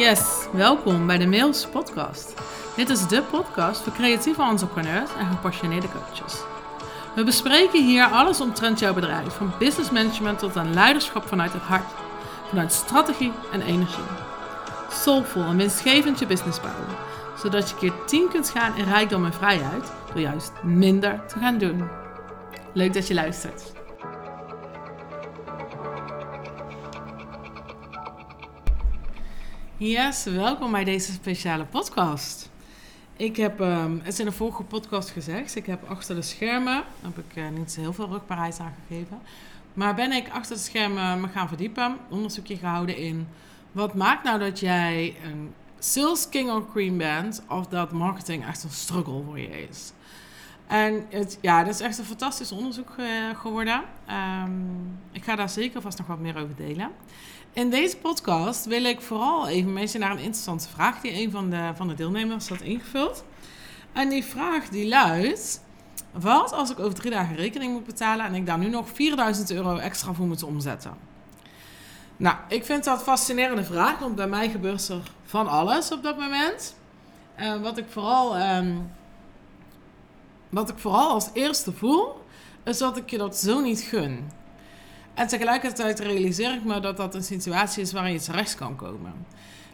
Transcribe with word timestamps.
Yes, 0.00 0.46
welkom 0.52 1.06
bij 1.06 1.18
de 1.18 1.26
Mails 1.26 1.66
Podcast. 1.66 2.34
Dit 2.76 2.88
is 2.88 3.06
de 3.06 3.22
podcast 3.22 3.80
voor 3.80 3.92
creatieve 3.92 4.42
entrepreneurs 4.42 5.10
en 5.18 5.26
gepassioneerde 5.26 5.88
coaches. 5.88 6.42
We 7.14 7.24
bespreken 7.24 7.84
hier 7.84 8.04
alles 8.04 8.40
omtrent 8.40 8.78
jouw 8.78 8.94
bedrijf, 8.94 9.34
van 9.34 9.52
business 9.58 9.90
management 9.90 10.38
tot 10.38 10.56
aan 10.56 10.74
leiderschap 10.74 11.28
vanuit 11.28 11.52
het 11.52 11.62
hart, 11.62 11.92
vanuit 12.48 12.72
strategie 12.72 13.32
en 13.52 13.62
energie. 13.62 14.04
Soulful 14.90 15.42
en 15.42 15.56
winstgevend 15.56 16.18
je 16.18 16.26
business 16.26 16.60
bouwen, 16.60 16.96
zodat 17.38 17.68
je 17.70 17.76
keer 17.76 17.92
10 18.06 18.28
kunt 18.28 18.50
gaan 18.50 18.76
in 18.76 18.84
rijkdom 18.84 19.24
en 19.24 19.32
vrijheid 19.32 19.92
door 20.06 20.22
juist 20.22 20.52
minder 20.62 21.26
te 21.26 21.38
gaan 21.38 21.58
doen. 21.58 21.88
Leuk 22.72 22.94
dat 22.94 23.08
je 23.08 23.14
luistert. 23.14 23.79
Yes, 29.82 30.24
welkom 30.24 30.70
bij 30.70 30.84
deze 30.84 31.12
speciale 31.12 31.64
podcast. 31.64 32.50
Ik 33.16 33.36
heb 33.36 33.60
um, 33.60 34.00
het 34.02 34.18
in 34.18 34.24
de 34.24 34.32
vorige 34.32 34.62
podcast 34.62 35.10
gezegd. 35.10 35.56
Ik 35.56 35.66
heb 35.66 35.88
achter 35.88 36.14
de 36.14 36.22
schermen, 36.22 36.84
heb 37.02 37.18
ik 37.18 37.36
uh, 37.36 37.48
niet 37.48 37.76
heel 37.76 37.92
veel 37.92 38.08
rugbaarheid 38.08 38.60
aangegeven. 38.60 39.20
Maar 39.74 39.94
ben 39.94 40.12
ik 40.12 40.28
achter 40.28 40.56
de 40.56 40.62
schermen 40.62 41.20
me 41.20 41.28
gaan 41.28 41.48
verdiepen, 41.48 41.96
onderzoekje 42.08 42.56
gehouden 42.56 42.96
in 42.96 43.28
wat 43.72 43.94
maakt 43.94 44.24
nou 44.24 44.38
dat 44.38 44.60
jij 44.60 45.16
een 45.24 45.54
sales 45.78 46.28
king 46.28 46.50
or 46.50 46.66
queen 46.66 46.96
bent, 46.96 47.42
of 47.48 47.66
dat 47.66 47.92
marketing 47.92 48.46
echt 48.46 48.62
een 48.62 48.70
struggle 48.70 49.22
voor 49.24 49.38
je 49.38 49.66
is. 49.68 49.92
En 50.66 51.06
het, 51.08 51.38
ja, 51.40 51.64
dat 51.64 51.74
is 51.74 51.80
echt 51.80 51.98
een 51.98 52.04
fantastisch 52.04 52.52
onderzoek 52.52 52.94
uh, 52.98 53.06
geworden. 53.34 53.82
Um, 54.44 54.98
ik 55.12 55.24
ga 55.24 55.36
daar 55.36 55.48
zeker 55.48 55.80
vast 55.80 55.98
nog 55.98 56.06
wat 56.06 56.18
meer 56.18 56.36
over 56.36 56.56
delen. 56.56 56.90
In 57.52 57.70
deze 57.70 57.96
podcast 57.96 58.64
wil 58.64 58.84
ik 58.84 59.00
vooral 59.00 59.48
even 59.48 59.72
mensen 59.72 60.00
naar 60.00 60.10
een 60.10 60.18
interessante 60.18 60.68
vraag 60.68 61.00
die 61.00 61.12
een 61.12 61.30
van 61.30 61.50
de, 61.50 61.70
van 61.74 61.88
de 61.88 61.94
deelnemers 61.94 62.48
had 62.48 62.60
ingevuld. 62.60 63.24
En 63.92 64.08
die 64.08 64.24
vraag 64.24 64.68
die 64.68 64.88
luidt: 64.88 65.60
Wat 66.12 66.52
als 66.52 66.70
ik 66.70 66.78
over 66.78 66.94
drie 66.94 67.10
dagen 67.10 67.36
rekening 67.36 67.72
moet 67.72 67.86
betalen 67.86 68.26
en 68.26 68.34
ik 68.34 68.46
daar 68.46 68.58
nu 68.58 68.68
nog 68.68 68.88
4000 68.88 69.50
euro 69.50 69.76
extra 69.76 70.12
voor 70.12 70.26
moet 70.26 70.42
omzetten? 70.42 70.94
Nou, 72.16 72.36
ik 72.48 72.64
vind 72.64 72.84
dat 72.84 72.98
een 72.98 73.04
fascinerende 73.04 73.64
vraag, 73.64 73.98
want 73.98 74.14
bij 74.14 74.28
mij 74.28 74.50
gebeurt 74.50 74.88
er 74.88 75.12
van 75.24 75.48
alles 75.48 75.92
op 75.92 76.02
dat 76.02 76.18
moment. 76.18 76.74
Uh, 77.40 77.62
wat 77.62 77.78
ik 77.78 77.86
vooral. 77.88 78.40
Um, 78.56 78.90
wat 80.48 80.68
ik 80.68 80.78
vooral 80.78 81.10
als 81.10 81.28
eerste 81.32 81.72
voel, 81.72 82.24
is 82.64 82.78
dat 82.78 82.96
ik 82.96 83.10
je 83.10 83.18
dat 83.18 83.36
zo 83.36 83.60
niet 83.60 83.80
gun. 83.80 84.30
En 85.14 85.26
tegelijkertijd 85.26 85.98
realiseer 85.98 86.54
ik 86.54 86.64
me 86.64 86.80
dat 86.80 86.96
dat 86.96 87.14
een 87.14 87.22
situatie 87.22 87.82
is 87.82 87.92
waarin 87.92 88.12
je 88.12 88.20
terecht 88.20 88.54
kan 88.54 88.76
komen. 88.76 89.12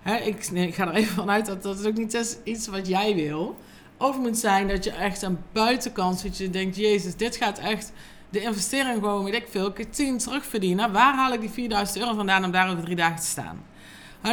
ik, 0.05 0.47
ik, 0.47 0.75
ga 0.75 0.87
er 0.87 0.95
even 0.95 1.15
vanuit 1.15 1.47
dat 1.47 1.62
dat 1.62 1.87
ook 1.87 1.97
niet 1.97 2.15
is 2.15 2.37
iets 2.45 2.67
wat 2.67 2.87
jij 2.87 3.15
wil. 3.15 3.56
Of 3.97 4.19
moet 4.19 4.39
zijn 4.39 4.69
dat 4.69 4.84
je 4.84 4.91
echt 4.91 5.23
aan 5.23 5.45
buitenkant 5.53 6.19
zit. 6.19 6.37
Je 6.37 6.51
denkt, 6.51 6.77
jezus, 6.77 7.17
dit 7.17 7.37
gaat 7.37 7.59
echt 7.59 7.93
de 8.31 8.41
investering 8.41 8.95
gewoon, 8.95 9.25
weet 9.25 9.34
ik 9.34 9.47
veel, 9.51 9.73
keer 9.73 9.91
10 9.91 10.19
terugverdienen. 10.19 10.93
Waar 10.93 11.15
haal 11.15 11.33
ik 11.33 11.41
die 11.41 11.50
4000 11.50 11.98
euro 11.98 12.15
vandaan 12.15 12.45
om 12.45 12.50
daar 12.50 12.71
over 12.71 12.84
drie 12.84 12.97
dagen 12.97 13.21
te 13.21 13.27
staan? 13.27 13.65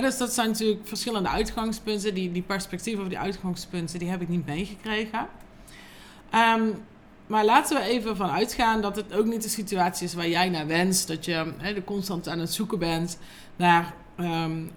dus 0.02 0.18
dat 0.18 0.34
zijn 0.34 0.48
natuurlijk 0.48 0.88
verschillende 0.88 1.30
uitgangspunten. 1.30 2.14
Die, 2.14 2.32
die 2.32 2.42
perspectieven 2.42 3.04
of 3.04 3.10
die 3.10 3.20
uitgangspunten, 3.20 4.00
die 4.00 4.10
heb 4.10 4.22
ik 4.22 4.30
niet 4.30 4.46
meegekregen. 4.46 5.28
Um, 6.34 6.84
maar 7.28 7.46
laten 7.46 7.78
we 7.78 7.84
even 7.84 8.16
van 8.16 8.30
uitgaan 8.30 8.82
dat 8.82 8.96
het 8.96 9.14
ook 9.14 9.26
niet 9.26 9.44
de 9.44 9.50
situatie 9.50 10.06
is 10.06 10.14
waar 10.14 10.28
jij 10.28 10.50
naar 10.50 10.68
wenst. 10.68 11.08
Dat 11.08 11.26
je 11.26 11.54
hè, 11.58 11.84
constant 11.84 12.28
aan 12.28 12.40
het 12.40 12.54
zoeken 12.54 12.80
bent 12.80 13.18
naar 13.56 13.94
um, 14.18 14.72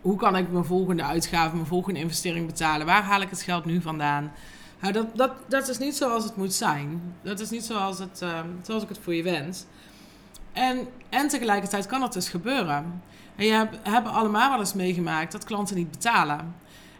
hoe 0.00 0.16
kan 0.16 0.36
ik 0.36 0.52
mijn 0.52 0.64
volgende 0.64 1.02
uitgave, 1.02 1.54
mijn 1.54 1.66
volgende 1.66 2.00
investering 2.00 2.46
betalen? 2.46 2.86
Waar 2.86 3.02
haal 3.02 3.20
ik 3.20 3.30
het 3.30 3.42
geld 3.42 3.64
nu 3.64 3.80
vandaan? 3.80 4.32
Nou, 4.80 4.92
dat, 4.92 5.16
dat, 5.16 5.32
dat 5.48 5.68
is 5.68 5.78
niet 5.78 5.96
zoals 5.96 6.24
het 6.24 6.36
moet 6.36 6.54
zijn. 6.54 7.14
Dat 7.22 7.40
is 7.40 7.50
niet 7.50 7.64
zoals, 7.64 7.98
het, 7.98 8.20
uh, 8.22 8.40
zoals 8.62 8.82
ik 8.82 8.88
het 8.88 8.98
voor 9.02 9.14
je 9.14 9.22
wens. 9.22 9.64
En, 10.52 10.88
en 11.08 11.28
tegelijkertijd 11.28 11.86
kan 11.86 12.00
dat 12.00 12.12
dus 12.12 12.28
gebeuren. 12.28 13.02
En 13.36 13.46
je 13.46 13.52
hebt, 13.52 13.76
hebben 13.82 14.12
allemaal 14.12 14.50
wel 14.50 14.58
eens 14.58 14.74
meegemaakt 14.74 15.32
dat 15.32 15.44
klanten 15.44 15.76
niet 15.76 15.90
betalen. 15.90 16.54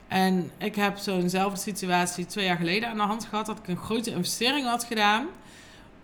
En 0.09 0.51
ik 0.59 0.75
heb 0.75 0.97
zo'nzelfde 0.97 1.61
situatie 1.61 2.27
twee 2.27 2.45
jaar 2.45 2.57
geleden 2.57 2.89
aan 2.89 2.97
de 2.97 3.03
hand 3.03 3.25
gehad. 3.25 3.47
Dat 3.47 3.59
ik 3.59 3.69
een 3.69 3.77
grote 3.77 4.11
investering 4.11 4.67
had 4.67 4.85
gedaan. 4.85 5.27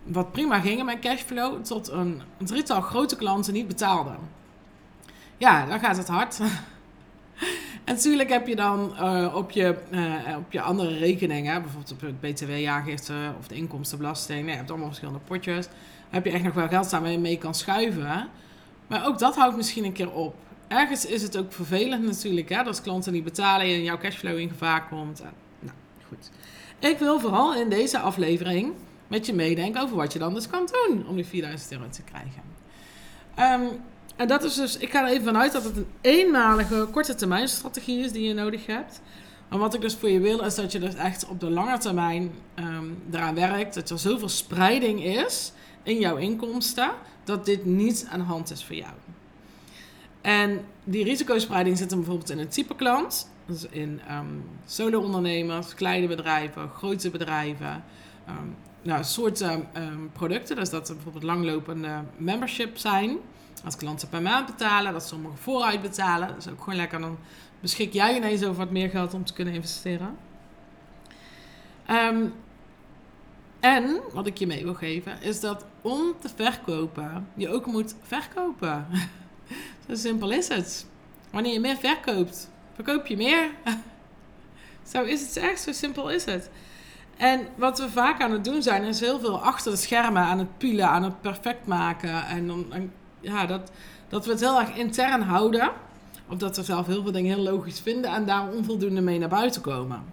Wat 0.03 0.31
prima 0.31 0.59
ging 0.59 0.79
in 0.79 0.85
mijn 0.85 0.99
cashflow. 0.99 1.63
Tot 1.63 1.89
een, 1.89 2.21
drietal 2.37 2.81
grote 2.81 3.15
klanten 3.15 3.53
niet 3.53 3.67
betaalden. 3.67 4.17
Ja, 5.37 5.65
dan 5.65 5.79
gaat 5.79 5.97
het 5.97 6.07
hard. 6.07 6.39
en 7.85 7.93
natuurlijk 7.93 8.29
heb 8.29 8.47
je 8.47 8.55
dan 8.55 8.93
uh, 8.99 9.35
op, 9.35 9.51
je, 9.51 9.77
uh, 9.91 10.37
op 10.37 10.51
je 10.51 10.61
andere 10.61 10.97
rekeningen, 10.97 11.61
bijvoorbeeld 11.61 11.91
op 11.91 12.01
het 12.01 12.19
BTW-jaargifte 12.19 13.13
of 13.39 13.47
de 13.47 13.55
inkomstenbelasting, 13.55 14.41
nee, 14.41 14.49
je 14.49 14.57
hebt 14.57 14.69
allemaal 14.69 14.87
verschillende 14.87 15.19
potjes, 15.19 15.67
heb 16.09 16.25
je 16.25 16.31
echt 16.31 16.43
nog 16.43 16.53
wel 16.53 16.67
geld 16.67 16.85
staan 16.85 17.01
waar 17.01 17.11
je 17.11 17.19
mee 17.19 17.37
kan 17.37 17.55
schuiven. 17.55 18.29
Maar 18.87 19.07
ook 19.07 19.19
dat 19.19 19.35
houdt 19.35 19.55
misschien 19.55 19.85
een 19.85 19.93
keer 19.93 20.11
op 20.11 20.35
ergens 20.73 21.05
is 21.05 21.21
het 21.21 21.37
ook 21.37 21.53
vervelend 21.53 22.03
natuurlijk, 22.03 22.49
hè, 22.49 22.63
als 22.63 22.81
klanten 22.81 23.13
niet 23.13 23.23
betalen 23.23 23.65
en 23.65 23.83
jouw 23.83 23.97
cashflow 23.97 24.37
in 24.37 24.49
gevaar 24.49 24.87
komt. 24.87 25.21
nou, 25.59 25.75
goed. 26.07 26.31
Ik 26.79 26.97
wil 26.97 27.19
vooral 27.19 27.55
in 27.55 27.69
deze 27.69 27.99
aflevering 27.99 28.73
met 29.07 29.25
je 29.25 29.33
meedenken 29.33 29.81
over 29.81 29.95
wat 29.95 30.13
je 30.13 30.19
dan 30.19 30.33
dus 30.33 30.47
kan 30.47 30.69
doen 30.71 31.07
om 31.07 31.15
die 31.15 31.25
4000 31.25 31.71
euro 31.71 31.89
te 31.89 32.01
krijgen. 32.01 32.41
Um, 33.61 33.81
en 34.15 34.27
dat 34.27 34.43
is 34.43 34.55
dus, 34.55 34.77
ik 34.77 34.91
ga 34.91 35.05
er 35.05 35.11
even 35.11 35.23
vanuit 35.23 35.51
dat 35.51 35.63
het 35.63 35.77
een 35.77 35.87
eenmalige 36.01 36.87
korte 36.91 37.15
termijn 37.15 37.47
strategie 37.47 38.03
is 38.03 38.11
die 38.11 38.27
je 38.27 38.33
nodig 38.33 38.65
hebt. 38.65 39.01
Maar 39.49 39.59
wat 39.59 39.73
ik 39.73 39.81
dus 39.81 39.95
voor 39.95 40.09
je 40.09 40.19
wil, 40.19 40.39
is 40.39 40.55
dat 40.55 40.71
je 40.71 40.79
dus 40.79 40.95
echt 40.95 41.27
op 41.27 41.39
de 41.39 41.49
lange 41.49 41.77
termijn 41.77 42.31
um, 42.55 43.03
eraan 43.11 43.35
werkt. 43.35 43.73
Dat 43.73 43.89
er 43.89 43.99
zoveel 43.99 44.29
spreiding 44.29 45.03
is 45.03 45.51
in 45.83 45.99
jouw 45.99 46.15
inkomsten, 46.15 46.91
dat 47.23 47.45
dit 47.45 47.65
niet 47.65 48.07
aan 48.09 48.19
de 48.19 48.25
hand 48.25 48.51
is 48.51 48.63
voor 48.63 48.75
jou. 48.75 48.93
En 50.23 50.65
die 50.83 51.03
risicospreiding 51.03 51.77
zit 51.77 51.89
hem 51.89 51.99
bijvoorbeeld 51.99 52.29
in 52.29 52.39
een 52.39 52.47
type 52.47 52.75
klant. 52.75 53.29
Dus 53.45 53.65
in 53.69 54.01
um, 54.11 54.43
solo-ondernemers, 54.65 55.73
kleine 55.73 56.07
bedrijven, 56.07 56.69
grote 56.69 57.09
bedrijven. 57.09 57.83
Um, 58.29 58.55
nou, 58.81 59.03
soorten 59.03 59.67
um, 59.77 60.09
producten. 60.13 60.55
Dus 60.55 60.69
dat 60.69 60.89
er 60.89 60.95
bijvoorbeeld 60.95 61.23
langlopende 61.23 62.01
membership 62.17 62.77
zijn. 62.77 63.17
Als 63.63 63.75
klanten 63.75 64.09
per 64.09 64.21
maand 64.21 64.45
betalen, 64.45 64.93
dat 64.93 65.07
sommigen 65.07 65.37
vooruit 65.37 65.81
betalen. 65.81 66.27
Dat 66.27 66.37
is 66.37 66.49
ook 66.49 66.59
gewoon 66.59 66.75
lekker. 66.75 66.99
Dan 66.99 67.17
beschik 67.59 67.93
jij 67.93 68.15
ineens 68.15 68.43
over 68.43 68.57
wat 68.57 68.71
meer 68.71 68.89
geld 68.89 69.13
om 69.13 69.25
te 69.25 69.33
kunnen 69.33 69.53
investeren. 69.53 70.17
en 73.59 74.01
wat 74.13 74.27
ik 74.27 74.37
je 74.37 74.47
mee 74.47 74.63
wil 74.63 74.73
geven, 74.73 75.21
is 75.21 75.39
dat 75.39 75.65
om 75.81 76.13
te 76.19 76.29
verkopen, 76.35 77.27
je 77.33 77.49
ook 77.49 77.65
moet 77.65 77.95
verkopen. 78.01 78.87
Zo 79.87 79.95
simpel 79.95 80.31
is 80.31 80.47
het. 80.47 80.85
Wanneer 81.31 81.53
je 81.53 81.59
meer 81.59 81.77
verkoopt, 81.77 82.49
verkoop 82.73 83.07
je 83.07 83.17
meer. 83.17 83.49
zo 84.91 85.03
is 85.03 85.21
het 85.21 85.37
echt, 85.37 85.61
zo 85.61 85.71
simpel 85.71 86.09
is 86.09 86.25
het. 86.25 86.49
En 87.17 87.47
wat 87.55 87.79
we 87.79 87.89
vaak 87.89 88.21
aan 88.21 88.31
het 88.31 88.43
doen 88.43 88.61
zijn, 88.61 88.83
is 88.83 88.99
heel 88.99 89.19
veel 89.19 89.41
achter 89.41 89.71
de 89.71 89.77
schermen 89.77 90.21
aan 90.21 90.39
het 90.39 90.57
pielen, 90.57 90.87
aan 90.87 91.03
het 91.03 91.21
perfect 91.21 91.65
maken. 91.65 92.25
En, 92.25 92.47
dan, 92.47 92.91
ja, 93.19 93.45
dat, 93.45 93.71
dat 94.09 94.25
we 94.25 94.31
het 94.31 94.39
heel 94.39 94.59
erg 94.59 94.75
intern 94.75 95.21
houden. 95.21 95.71
Of 96.29 96.37
dat 96.37 96.55
we 96.55 96.63
zelf 96.63 96.87
heel 96.87 97.01
veel 97.01 97.11
dingen 97.11 97.35
heel 97.35 97.43
logisch 97.43 97.79
vinden 97.79 98.11
en 98.11 98.25
daar 98.25 98.51
onvoldoende 98.51 99.01
mee 99.01 99.19
naar 99.19 99.29
buiten 99.29 99.61
komen. 99.61 100.03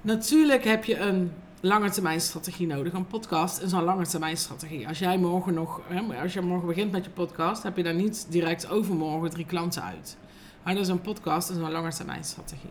Natuurlijk 0.00 0.64
heb 0.64 0.84
je 0.84 0.98
een 0.98 1.32
lange 1.64 1.90
termijn 1.90 2.20
strategie 2.20 2.66
nodig. 2.66 2.92
Een 2.92 3.06
podcast 3.06 3.60
is 3.60 3.72
een 3.72 3.82
lange 3.82 4.06
termijn 4.06 4.36
strategie. 4.36 4.88
Als 4.88 4.98
jij 4.98 5.18
morgen 5.18 5.54
nog, 5.54 5.80
als 6.22 6.32
je 6.32 6.40
morgen 6.40 6.66
begint 6.66 6.92
met 6.92 7.04
je 7.04 7.10
podcast, 7.10 7.62
heb 7.62 7.76
je 7.76 7.82
daar 7.82 7.94
niet 7.94 8.26
direct 8.28 8.68
overmorgen 8.68 9.30
drie 9.30 9.46
klanten 9.46 9.82
uit. 9.82 10.16
Maar 10.62 10.74
dus 10.74 10.88
een 10.88 11.00
podcast 11.00 11.50
is 11.50 11.56
een 11.56 11.70
lange 11.70 11.92
termijn 11.92 12.24
strategie. 12.24 12.70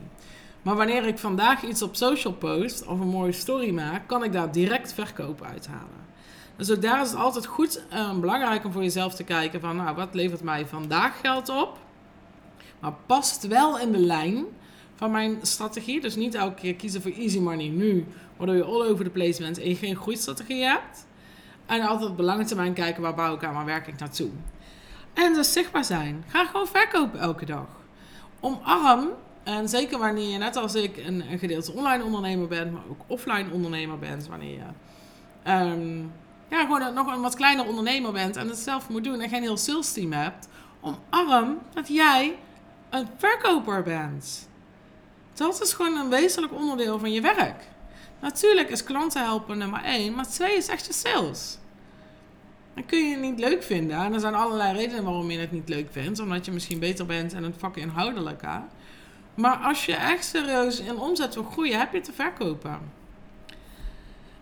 Maar 0.62 0.76
wanneer 0.76 1.08
ik 1.08 1.18
vandaag 1.18 1.64
iets 1.64 1.82
op 1.82 1.96
social 1.96 2.34
post 2.34 2.86
of 2.86 3.00
een 3.00 3.08
mooie 3.08 3.32
story 3.32 3.74
maak, 3.74 4.08
kan 4.08 4.24
ik 4.24 4.32
daar 4.32 4.52
direct 4.52 4.94
verkoop 4.94 5.42
uithalen. 5.42 6.10
Dus 6.56 6.68
daar 6.68 7.02
is 7.02 7.10
het 7.10 7.20
altijd 7.20 7.46
goed 7.46 7.84
uh, 7.94 8.20
belangrijk 8.20 8.66
om 8.66 8.72
voor 8.72 8.84
jezelf 8.84 9.16
te 9.16 9.24
kijken 9.24 9.60
van, 9.60 9.76
nou, 9.76 9.96
wat 9.96 10.14
levert 10.14 10.42
mij 10.42 10.68
vandaag 10.68 11.20
geld 11.20 11.50
op? 11.50 11.78
Maar 12.80 12.94
past 13.06 13.48
wel 13.48 13.80
in 13.80 13.92
de 13.92 14.00
lijn 14.00 14.46
van 15.02 15.12
mijn 15.12 15.38
strategie. 15.42 16.02
Dus 16.02 16.16
niet 16.16 16.36
elke 16.36 16.62
keer 16.62 16.76
kiezen 16.76 17.02
voor 17.02 17.12
easy 17.12 17.40
money 17.40 17.68
nu, 17.68 18.06
waardoor 18.38 18.56
je 18.56 18.64
all 18.64 18.82
over 18.88 19.04
the 19.04 19.10
place 19.10 19.42
bent 19.42 19.60
en 19.60 19.70
je 19.70 19.76
geen 19.76 19.96
groeistrategie 19.96 20.64
hebt. 20.64 21.08
En 21.66 21.82
altijd 21.82 22.10
op 22.10 22.20
lange 22.20 22.46
termijn 22.46 22.74
kijken 22.74 23.02
waar 23.02 23.16
bouw 23.16 23.36
ik 23.36 23.44
aan, 23.44 23.54
waar 23.54 23.66
werk 23.66 23.88
ik 23.88 24.00
naartoe. 24.00 24.30
En 25.14 25.34
dus 25.34 25.52
zichtbaar 25.52 25.84
zijn. 25.86 26.24
Ga 26.28 26.46
gewoon 26.46 26.68
verkopen 26.68 27.20
elke 27.20 27.46
dag. 27.46 27.68
Omarm, 28.40 29.10
en 29.44 29.70
zeker 29.70 30.00
wanneer 30.00 30.30
je 30.30 30.38
net 30.38 30.56
als 30.56 30.76
ik 30.76 30.98
een, 30.98 31.32
een 31.32 31.40
gedeelte 31.40 31.72
online 31.72 32.04
ondernemer 32.04 32.48
bent, 32.48 32.72
maar 32.72 32.84
ook 32.90 33.02
offline 33.08 33.52
ondernemer 33.52 34.00
bent, 34.00 34.28
wanneer 34.28 34.54
je 34.54 35.52
um, 35.52 36.12
ja, 36.50 36.62
gewoon 36.62 36.94
nog 36.94 37.16
een 37.16 37.22
wat 37.22 37.36
kleiner 37.36 37.68
ondernemer 37.68 38.12
bent 38.12 38.36
en 38.36 38.48
het 38.48 38.58
zelf 38.58 38.90
moet 38.90 39.04
doen 39.04 39.22
en 39.22 39.30
geen 39.30 39.42
heel 39.42 39.58
sales 39.58 39.94
team 39.94 40.12
hebt, 40.12 40.48
omarm 40.82 41.58
dat 41.74 41.88
jij 41.88 42.38
een 42.90 43.08
verkoper 43.18 43.84
bent. 43.84 44.50
Dat 45.34 45.62
is 45.62 45.74
gewoon 45.74 45.98
een 45.98 46.10
wezenlijk 46.10 46.54
onderdeel 46.54 47.00
van 47.00 47.12
je 47.12 47.22
werk. 47.22 47.64
Natuurlijk 48.20 48.70
is 48.70 48.84
klanten 48.84 49.24
helpen 49.24 49.58
nummer 49.58 49.84
één, 49.84 50.16
maar 50.16 50.28
twee 50.28 50.58
is 50.58 50.68
echt 50.68 50.86
je 50.86 50.94
sales. 50.94 51.58
Dan 52.74 52.86
kun 52.86 53.00
je 53.00 53.12
het 53.12 53.22
niet 53.22 53.40
leuk 53.40 53.64
vinden. 53.64 53.98
En 53.98 54.14
er 54.14 54.20
zijn 54.20 54.36
allerlei 54.36 54.78
redenen 54.78 55.04
waarom 55.04 55.32
je 55.32 55.40
het 55.40 55.52
niet 55.52 55.70
leuk 55.70 55.88
vindt. 55.92 56.20
Omdat 56.20 56.46
je 56.46 56.52
misschien 56.52 56.80
beter 56.80 57.06
bent 57.06 57.34
in 57.34 57.44
het 57.44 57.56
vak 57.58 57.78
inhoudelijke. 57.78 58.62
Maar 59.36 59.56
als 59.56 59.86
je 59.86 59.96
echt 59.96 60.26
serieus 60.26 60.80
in 60.80 60.98
omzet 60.98 61.34
wil 61.34 61.44
groeien, 61.44 61.80
heb 61.80 61.94
je 61.94 62.02
te 62.02 62.14
verkopen. 62.14 62.80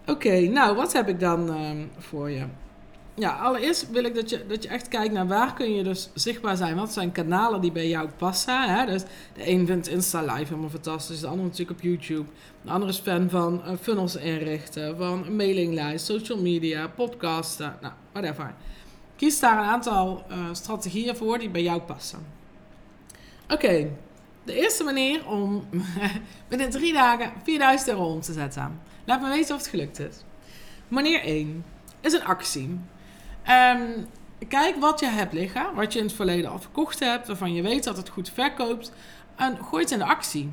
Oké, 0.05 0.39
nou 0.39 0.75
wat 0.75 0.93
heb 0.93 1.07
ik 1.07 1.19
dan 1.19 1.53
ehm, 1.53 1.85
voor 1.97 2.29
je? 2.29 2.45
Ja, 3.19 3.31
allereerst 3.31 3.91
wil 3.91 4.03
ik 4.03 4.15
dat 4.15 4.29
je, 4.29 4.45
dat 4.47 4.63
je 4.63 4.69
echt 4.69 4.87
kijkt 4.87 5.13
naar 5.13 5.27
waar 5.27 5.53
kun 5.53 5.73
je 5.73 5.83
dus 5.83 6.09
zichtbaar 6.13 6.57
zijn. 6.57 6.75
Wat 6.75 6.93
zijn 6.93 7.11
kanalen 7.11 7.61
die 7.61 7.71
bij 7.71 7.87
jou 7.87 8.09
passen. 8.17 8.61
Hè? 8.61 8.85
Dus 8.85 9.01
de 9.33 9.49
een 9.49 9.65
vindt 9.65 9.87
Insta 9.87 10.21
Live 10.21 10.43
helemaal 10.43 10.69
fantastisch. 10.69 11.19
De 11.19 11.27
ander 11.27 11.45
natuurlijk 11.45 11.79
op 11.79 11.81
YouTube. 11.81 12.29
De 12.61 12.71
andere 12.71 12.91
is 12.91 12.97
fan 12.97 13.29
van 13.29 13.61
uh, 13.65 13.71
funnels 13.81 14.15
inrichten. 14.15 14.97
Van 14.97 15.25
een 15.25 15.35
mailinglijst, 15.35 16.05
social 16.05 16.41
media, 16.41 16.87
podcasten. 16.87 17.77
Nou, 17.81 17.93
whatever. 18.11 18.53
Kies 19.15 19.39
daar 19.39 19.57
een 19.57 19.69
aantal 19.69 20.25
uh, 20.31 20.37
strategieën 20.51 21.15
voor 21.15 21.39
die 21.39 21.49
bij 21.49 21.63
jou 21.63 21.81
passen. 21.81 22.19
Oké, 23.49 23.91
de 24.43 24.53
eerste 24.53 24.83
manier 24.83 25.27
om 25.27 25.67
binnen 26.49 26.69
drie 26.69 26.93
dagen 26.93 27.31
4000 27.43 27.89
euro 27.89 28.05
om 28.05 28.21
te 28.21 28.33
zetten. 28.33 28.79
Laat 29.05 29.21
me 29.21 29.29
weten 29.29 29.55
of 29.55 29.61
het 29.61 29.69
gelukt 29.69 29.99
is. 29.99 30.15
Manier 30.87 31.21
1 31.21 31.65
is 32.01 32.13
een 32.13 32.25
actie. 32.25 32.79
Um, 33.47 34.07
kijk 34.47 34.75
wat 34.79 34.99
je 34.99 35.05
hebt 35.05 35.33
liggen, 35.33 35.73
wat 35.75 35.93
je 35.93 35.99
in 35.99 36.05
het 36.05 36.15
verleden 36.15 36.51
al 36.51 36.59
verkocht 36.59 36.99
hebt, 36.99 37.27
waarvan 37.27 37.53
je 37.53 37.61
weet 37.61 37.83
dat 37.83 37.97
het 37.97 38.09
goed 38.09 38.29
verkoopt. 38.29 38.91
En 39.35 39.57
gooi 39.63 39.83
het 39.83 39.91
in 39.91 39.97
de 39.97 40.05
actie. 40.05 40.51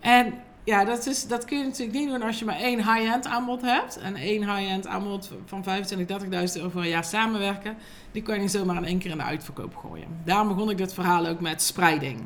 En 0.00 0.34
ja, 0.64 0.84
dat, 0.84 1.06
is, 1.06 1.26
dat 1.26 1.44
kun 1.44 1.58
je 1.58 1.64
natuurlijk 1.64 1.98
niet 1.98 2.08
doen 2.08 2.22
als 2.22 2.38
je 2.38 2.44
maar 2.44 2.56
één 2.56 2.76
high-end 2.76 3.26
aanbod 3.26 3.62
hebt. 3.62 3.98
En 3.98 4.16
één 4.16 4.54
high-end 4.54 4.86
aanbod 4.86 5.32
van 5.44 5.62
25, 5.62 6.20
30.000 6.48 6.56
euro 6.56 6.68
voor 6.68 6.80
een 6.80 6.88
jaar 6.88 7.04
samenwerken. 7.04 7.76
Die 8.12 8.22
kan 8.22 8.34
je 8.34 8.40
niet 8.40 8.50
zomaar 8.50 8.76
in 8.76 8.84
één 8.84 8.98
keer 8.98 9.10
in 9.10 9.16
de 9.16 9.22
uitverkoop 9.22 9.76
gooien. 9.76 10.08
Daarom 10.24 10.48
begon 10.48 10.70
ik 10.70 10.76
dit 10.76 10.94
verhaal 10.94 11.26
ook 11.26 11.40
met 11.40 11.62
spreiding. 11.62 12.20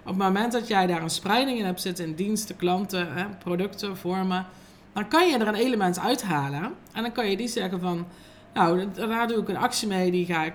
Op 0.00 0.08
het 0.08 0.16
moment 0.16 0.52
dat 0.52 0.68
jij 0.68 0.86
daar 0.86 1.02
een 1.02 1.10
spreiding 1.10 1.58
in 1.58 1.64
hebt 1.64 1.80
zitten 1.80 2.04
in 2.04 2.14
diensten, 2.14 2.56
klanten, 2.56 3.12
hè, 3.12 3.28
producten, 3.28 3.96
vormen. 3.96 4.46
Dan 4.92 5.08
kan 5.08 5.28
je 5.28 5.38
er 5.38 5.48
een 5.48 5.54
element 5.54 5.98
uithalen. 5.98 6.74
En 6.92 7.02
dan 7.02 7.12
kan 7.12 7.30
je 7.30 7.36
die 7.36 7.48
zeggen 7.48 7.80
van... 7.80 8.06
Nou, 8.52 8.90
daar 8.94 9.28
doe 9.28 9.38
ik 9.38 9.48
een 9.48 9.56
actie 9.56 9.88
mee, 9.88 10.10
die 10.10 10.26
ga 10.26 10.44
ik 10.44 10.54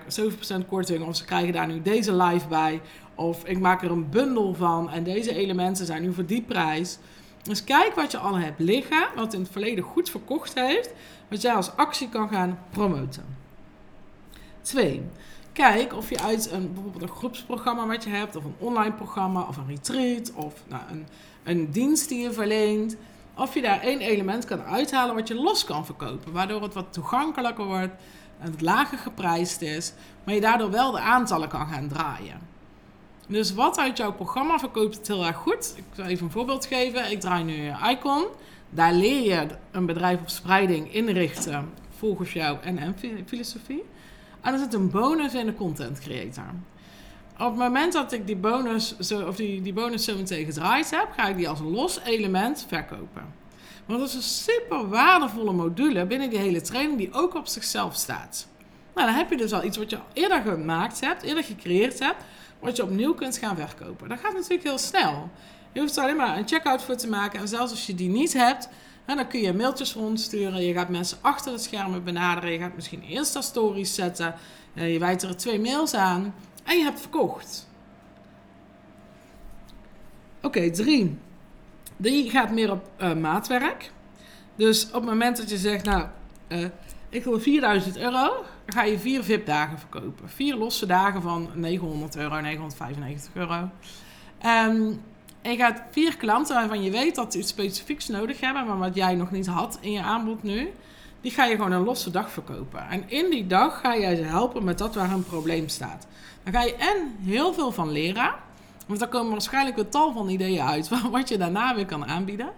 7% 0.62 0.66
korting. 0.68 1.06
Of 1.06 1.16
ze 1.16 1.24
krijgen 1.24 1.52
daar 1.52 1.66
nu 1.66 1.82
deze 1.82 2.14
live 2.14 2.48
bij. 2.48 2.80
Of 3.14 3.44
ik 3.44 3.58
maak 3.58 3.82
er 3.82 3.90
een 3.90 4.10
bundel 4.10 4.54
van 4.54 4.90
en 4.90 5.04
deze 5.04 5.34
elementen 5.34 5.86
zijn 5.86 6.02
nu 6.02 6.12
voor 6.12 6.26
die 6.26 6.42
prijs. 6.42 6.98
Dus 7.42 7.64
kijk 7.64 7.94
wat 7.94 8.10
je 8.10 8.18
al 8.18 8.38
hebt 8.38 8.60
liggen, 8.60 9.08
wat 9.16 9.34
in 9.34 9.40
het 9.40 9.50
verleden 9.50 9.84
goed 9.84 10.10
verkocht 10.10 10.54
heeft, 10.54 10.92
wat 11.28 11.42
jij 11.42 11.54
als 11.54 11.76
actie 11.76 12.08
kan 12.08 12.28
gaan 12.28 12.58
promoten. 12.70 13.24
Twee, 14.60 15.02
kijk 15.52 15.94
of 15.94 16.10
je 16.10 16.20
uit 16.20 16.50
een, 16.50 16.72
bijvoorbeeld 16.72 17.02
een 17.02 17.16
groepsprogramma 17.16 17.86
wat 17.86 18.04
je 18.04 18.10
hebt, 18.10 18.36
of 18.36 18.44
een 18.44 18.54
online 18.58 18.92
programma, 18.94 19.42
of 19.48 19.56
een 19.56 19.66
retreat, 19.66 20.32
of 20.34 20.54
nou, 20.68 20.82
een, 20.90 21.06
een 21.44 21.70
dienst 21.70 22.08
die 22.08 22.22
je 22.22 22.32
verleent, 22.32 22.96
of 23.38 23.54
je 23.54 23.62
daar 23.62 23.80
één 23.80 24.00
element 24.00 24.44
kan 24.44 24.62
uithalen 24.62 25.14
wat 25.14 25.28
je 25.28 25.34
los 25.34 25.64
kan 25.64 25.84
verkopen. 25.84 26.32
Waardoor 26.32 26.62
het 26.62 26.74
wat 26.74 26.92
toegankelijker 26.92 27.64
wordt 27.64 27.94
en 28.38 28.50
het 28.50 28.60
lager 28.60 28.98
geprijsd 28.98 29.62
is. 29.62 29.92
Maar 30.24 30.34
je 30.34 30.40
daardoor 30.40 30.70
wel 30.70 30.90
de 30.90 31.00
aantallen 31.00 31.48
kan 31.48 31.66
gaan 31.66 31.88
draaien. 31.88 32.38
Dus 33.28 33.54
wat 33.54 33.78
uit 33.78 33.96
jouw 33.96 34.12
programma 34.12 34.58
verkoopt 34.58 34.96
het 34.96 35.08
heel 35.08 35.26
erg 35.26 35.36
goed. 35.36 35.74
Ik 35.76 35.84
zal 35.92 36.04
even 36.04 36.24
een 36.24 36.32
voorbeeld 36.32 36.66
geven. 36.66 37.10
Ik 37.10 37.20
draai 37.20 37.44
nu 37.44 37.72
Icon. 37.90 38.26
Daar 38.70 38.92
leer 38.92 39.22
je 39.22 39.46
een 39.70 39.86
bedrijf 39.86 40.20
op 40.20 40.28
spreiding 40.28 40.94
inrichten 40.94 41.70
volgens 41.98 42.32
jouw 42.32 42.58
NM-filosofie. 42.64 43.84
En 44.40 44.52
er 44.52 44.58
zit 44.58 44.74
een 44.74 44.90
bonus 44.90 45.34
in 45.34 45.46
de 45.46 45.54
content 45.54 45.98
creator. 46.00 46.44
Op 47.38 47.46
het 47.46 47.56
moment 47.56 47.92
dat 47.92 48.12
ik 48.12 48.26
die 48.26 48.36
bonus, 48.36 48.98
zo, 48.98 49.26
of 49.26 49.36
die, 49.36 49.62
die 49.62 49.72
bonus 49.72 50.04
zo 50.04 50.16
meteen 50.16 50.44
gedraaid 50.44 50.90
heb, 50.90 51.08
ga 51.16 51.28
ik 51.28 51.36
die 51.36 51.48
als 51.48 51.60
los 51.60 52.00
element 52.04 52.64
verkopen. 52.68 53.34
Want 53.86 54.00
dat 54.00 54.08
is 54.08 54.14
een 54.14 54.22
super 54.22 54.88
waardevolle 54.88 55.52
module 55.52 56.06
binnen 56.06 56.30
die 56.30 56.38
hele 56.38 56.60
training 56.60 56.98
die 56.98 57.12
ook 57.12 57.34
op 57.34 57.46
zichzelf 57.46 57.94
staat. 57.94 58.46
Nou, 58.94 59.06
dan 59.06 59.16
heb 59.16 59.30
je 59.30 59.36
dus 59.36 59.52
al 59.52 59.64
iets 59.64 59.76
wat 59.76 59.90
je 59.90 59.98
eerder 60.12 60.42
gemaakt 60.42 61.00
hebt, 61.00 61.22
eerder 61.22 61.44
gecreëerd 61.44 61.98
hebt, 61.98 62.24
wat 62.60 62.76
je 62.76 62.82
opnieuw 62.82 63.14
kunt 63.14 63.36
gaan 63.36 63.56
verkopen. 63.56 64.08
Dat 64.08 64.18
gaat 64.18 64.34
natuurlijk 64.34 64.62
heel 64.62 64.78
snel. 64.78 65.30
Je 65.72 65.80
hoeft 65.80 65.96
er 65.96 66.02
alleen 66.02 66.16
maar 66.16 66.36
een 66.36 66.48
checkout 66.48 66.82
voor 66.82 66.96
te 66.96 67.08
maken. 67.08 67.40
En 67.40 67.48
zelfs 67.48 67.70
als 67.70 67.86
je 67.86 67.94
die 67.94 68.08
niet 68.08 68.32
hebt, 68.32 68.68
dan 69.06 69.28
kun 69.28 69.40
je 69.40 69.52
mailtjes 69.52 69.92
rondsturen. 69.92 70.64
Je 70.64 70.72
gaat 70.72 70.88
mensen 70.88 71.18
achter 71.20 71.52
het 71.52 71.62
schermen 71.62 72.04
benaderen. 72.04 72.52
Je 72.52 72.58
gaat 72.58 72.74
misschien 72.74 73.02
Insta-stories 73.02 73.94
zetten. 73.94 74.34
Eh, 74.74 74.92
je 74.92 74.98
wijt 74.98 75.22
er 75.22 75.36
twee 75.36 75.60
mails 75.60 75.94
aan. 75.94 76.34
En 76.68 76.76
je 76.76 76.84
hebt 76.84 77.00
verkocht. 77.00 77.68
Oké, 80.42 80.70
drie. 80.70 81.18
Die 81.96 82.30
gaat 82.30 82.50
meer 82.50 82.70
op 82.70 82.90
uh, 83.00 83.14
maatwerk. 83.14 83.90
Dus 84.56 84.86
op 84.86 84.92
het 84.92 85.04
moment 85.04 85.36
dat 85.36 85.50
je 85.50 85.56
zegt, 85.56 85.84
nou, 85.84 86.06
uh, 86.48 86.64
ik 87.08 87.24
wil 87.24 87.40
4000 87.40 87.96
euro, 87.96 88.44
dan 88.64 88.74
ga 88.74 88.82
je 88.82 88.98
vier 88.98 89.24
VIP-dagen 89.24 89.78
verkopen. 89.78 90.28
Vier 90.28 90.56
losse 90.56 90.86
dagen 90.86 91.22
van 91.22 91.50
900 91.54 92.16
euro, 92.16 92.40
995 92.40 93.34
euro. 93.34 93.70
Um, 94.46 95.00
en 95.42 95.50
je 95.50 95.56
gaat 95.56 95.82
vier 95.90 96.16
klanten 96.16 96.54
waarvan 96.54 96.82
je 96.82 96.90
weet 96.90 97.14
dat 97.14 97.32
ze 97.32 97.38
iets 97.38 97.48
specifieks 97.48 98.08
nodig 98.08 98.40
hebben, 98.40 98.66
maar 98.66 98.78
wat 98.78 98.94
jij 98.94 99.14
nog 99.14 99.30
niet 99.30 99.46
had 99.46 99.78
in 99.80 99.92
je 99.92 100.02
aanbod 100.02 100.42
nu, 100.42 100.70
die 101.20 101.30
ga 101.30 101.44
je 101.44 101.54
gewoon 101.54 101.72
een 101.72 101.84
losse 101.84 102.10
dag 102.10 102.30
verkopen. 102.30 102.88
En 102.88 103.10
in 103.10 103.30
die 103.30 103.46
dag 103.46 103.80
ga 103.80 103.96
jij 103.96 104.16
ze 104.16 104.22
helpen 104.22 104.64
met 104.64 104.78
dat 104.78 104.94
waar 104.94 105.10
een 105.10 105.24
probleem 105.24 105.68
staat. 105.68 106.06
Dan 106.42 106.52
ga 106.52 106.62
je 106.62 106.74
en 106.74 107.16
heel 107.22 107.52
veel 107.52 107.72
van 107.72 107.90
leren. 107.90 108.34
Want 108.86 109.00
daar 109.00 109.08
komen 109.08 109.30
waarschijnlijk 109.30 109.76
een 109.76 109.88
tal 109.88 110.12
van 110.12 110.28
ideeën 110.28 110.62
uit 110.62 110.88
wat 111.10 111.28
je 111.28 111.38
daarna 111.38 111.74
weer 111.74 111.86
kan 111.86 112.06
aanbieden. 112.06 112.52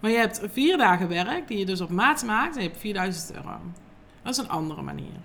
Maar 0.00 0.10
je 0.10 0.16
hebt 0.16 0.40
vier 0.52 0.76
dagen 0.76 1.08
werk 1.08 1.48
die 1.48 1.58
je 1.58 1.66
dus 1.66 1.80
op 1.80 1.90
maat 1.90 2.24
maakt 2.24 2.56
en 2.56 2.62
je 2.62 2.68
hebt 2.68 2.80
4000 2.80 3.34
euro. 3.34 3.58
Dat 4.22 4.32
is 4.32 4.38
een 4.38 4.48
andere 4.48 4.82
manier. 4.82 5.20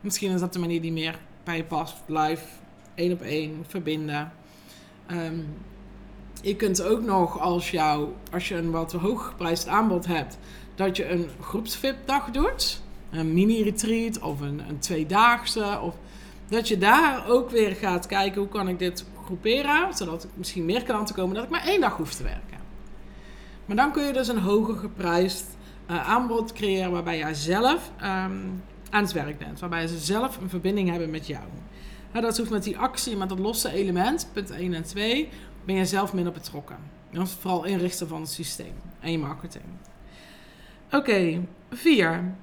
Misschien 0.00 0.30
is 0.30 0.40
dat 0.40 0.52
de 0.52 0.58
manier 0.58 0.80
die 0.80 0.92
meer 0.92 1.18
bij 1.44 1.56
je 1.56 1.64
past. 1.64 1.96
Live, 2.06 2.44
één 2.94 3.12
op 3.12 3.20
één, 3.20 3.64
verbinden. 3.68 4.32
Ehm, 5.06 5.38
je 6.42 6.56
kunt 6.56 6.82
ook 6.82 7.00
nog, 7.00 7.40
als, 7.40 7.70
jou, 7.70 8.08
als 8.32 8.48
je 8.48 8.54
een 8.54 8.70
wat 8.70 8.92
hoog 8.92 9.26
geprijsd 9.26 9.68
aanbod 9.68 10.06
hebt, 10.06 10.38
dat 10.80 10.96
je 10.96 11.08
een 11.08 11.28
groepsvip-dag 11.40 12.30
doet. 12.30 12.80
Een 13.10 13.32
mini-retreat 13.32 14.18
of 14.18 14.40
een, 14.40 14.62
een 14.68 14.78
tweedaagse. 14.78 15.78
Of 15.82 15.94
dat 16.48 16.68
je 16.68 16.78
daar 16.78 17.28
ook 17.28 17.50
weer 17.50 17.74
gaat 17.74 18.06
kijken 18.06 18.40
hoe 18.40 18.50
kan 18.50 18.68
ik 18.68 18.78
dit 18.78 19.04
groeperen, 19.24 19.94
zodat 19.94 20.24
ik 20.24 20.30
misschien 20.34 20.64
meer 20.64 20.82
klanten 20.82 21.14
komen, 21.14 21.34
dat 21.34 21.44
ik 21.44 21.50
maar 21.50 21.66
één 21.66 21.80
dag 21.80 21.96
hoef 21.96 22.14
te 22.14 22.22
werken. 22.22 22.58
Maar 23.66 23.76
dan 23.76 23.92
kun 23.92 24.06
je 24.06 24.12
dus 24.12 24.28
een 24.28 24.38
hoger 24.38 24.76
geprijsd 24.76 25.44
uh, 25.90 26.08
aanbod 26.08 26.52
creëren 26.52 26.90
waarbij 26.90 27.18
jij 27.18 27.34
zelf 27.34 27.90
um, 27.96 28.62
aan 28.90 29.02
het 29.02 29.12
werk 29.12 29.38
bent. 29.38 29.60
Waarbij 29.60 29.86
ze 29.86 29.98
zelf 29.98 30.36
een 30.36 30.48
verbinding 30.48 30.90
hebben 30.90 31.10
met 31.10 31.26
jou. 31.26 31.44
Nou, 32.12 32.24
dat 32.24 32.38
hoeft 32.38 32.50
met 32.50 32.62
die 32.62 32.78
actie, 32.78 33.16
met 33.16 33.28
dat 33.28 33.38
losse 33.38 33.72
element, 33.72 34.28
punt 34.32 34.50
1 34.50 34.74
en 34.74 34.84
2, 34.84 35.28
ben 35.64 35.74
je 35.74 35.84
zelf 35.84 36.12
minder 36.12 36.32
betrokken. 36.32 36.76
Dan 37.10 37.28
vooral 37.28 37.64
inrichten 37.64 38.08
van 38.08 38.20
het 38.20 38.30
systeem 38.30 38.74
en 39.00 39.12
je 39.12 39.18
marketing. 39.18 39.64
Oké, 40.92 41.46
4. 41.70 42.34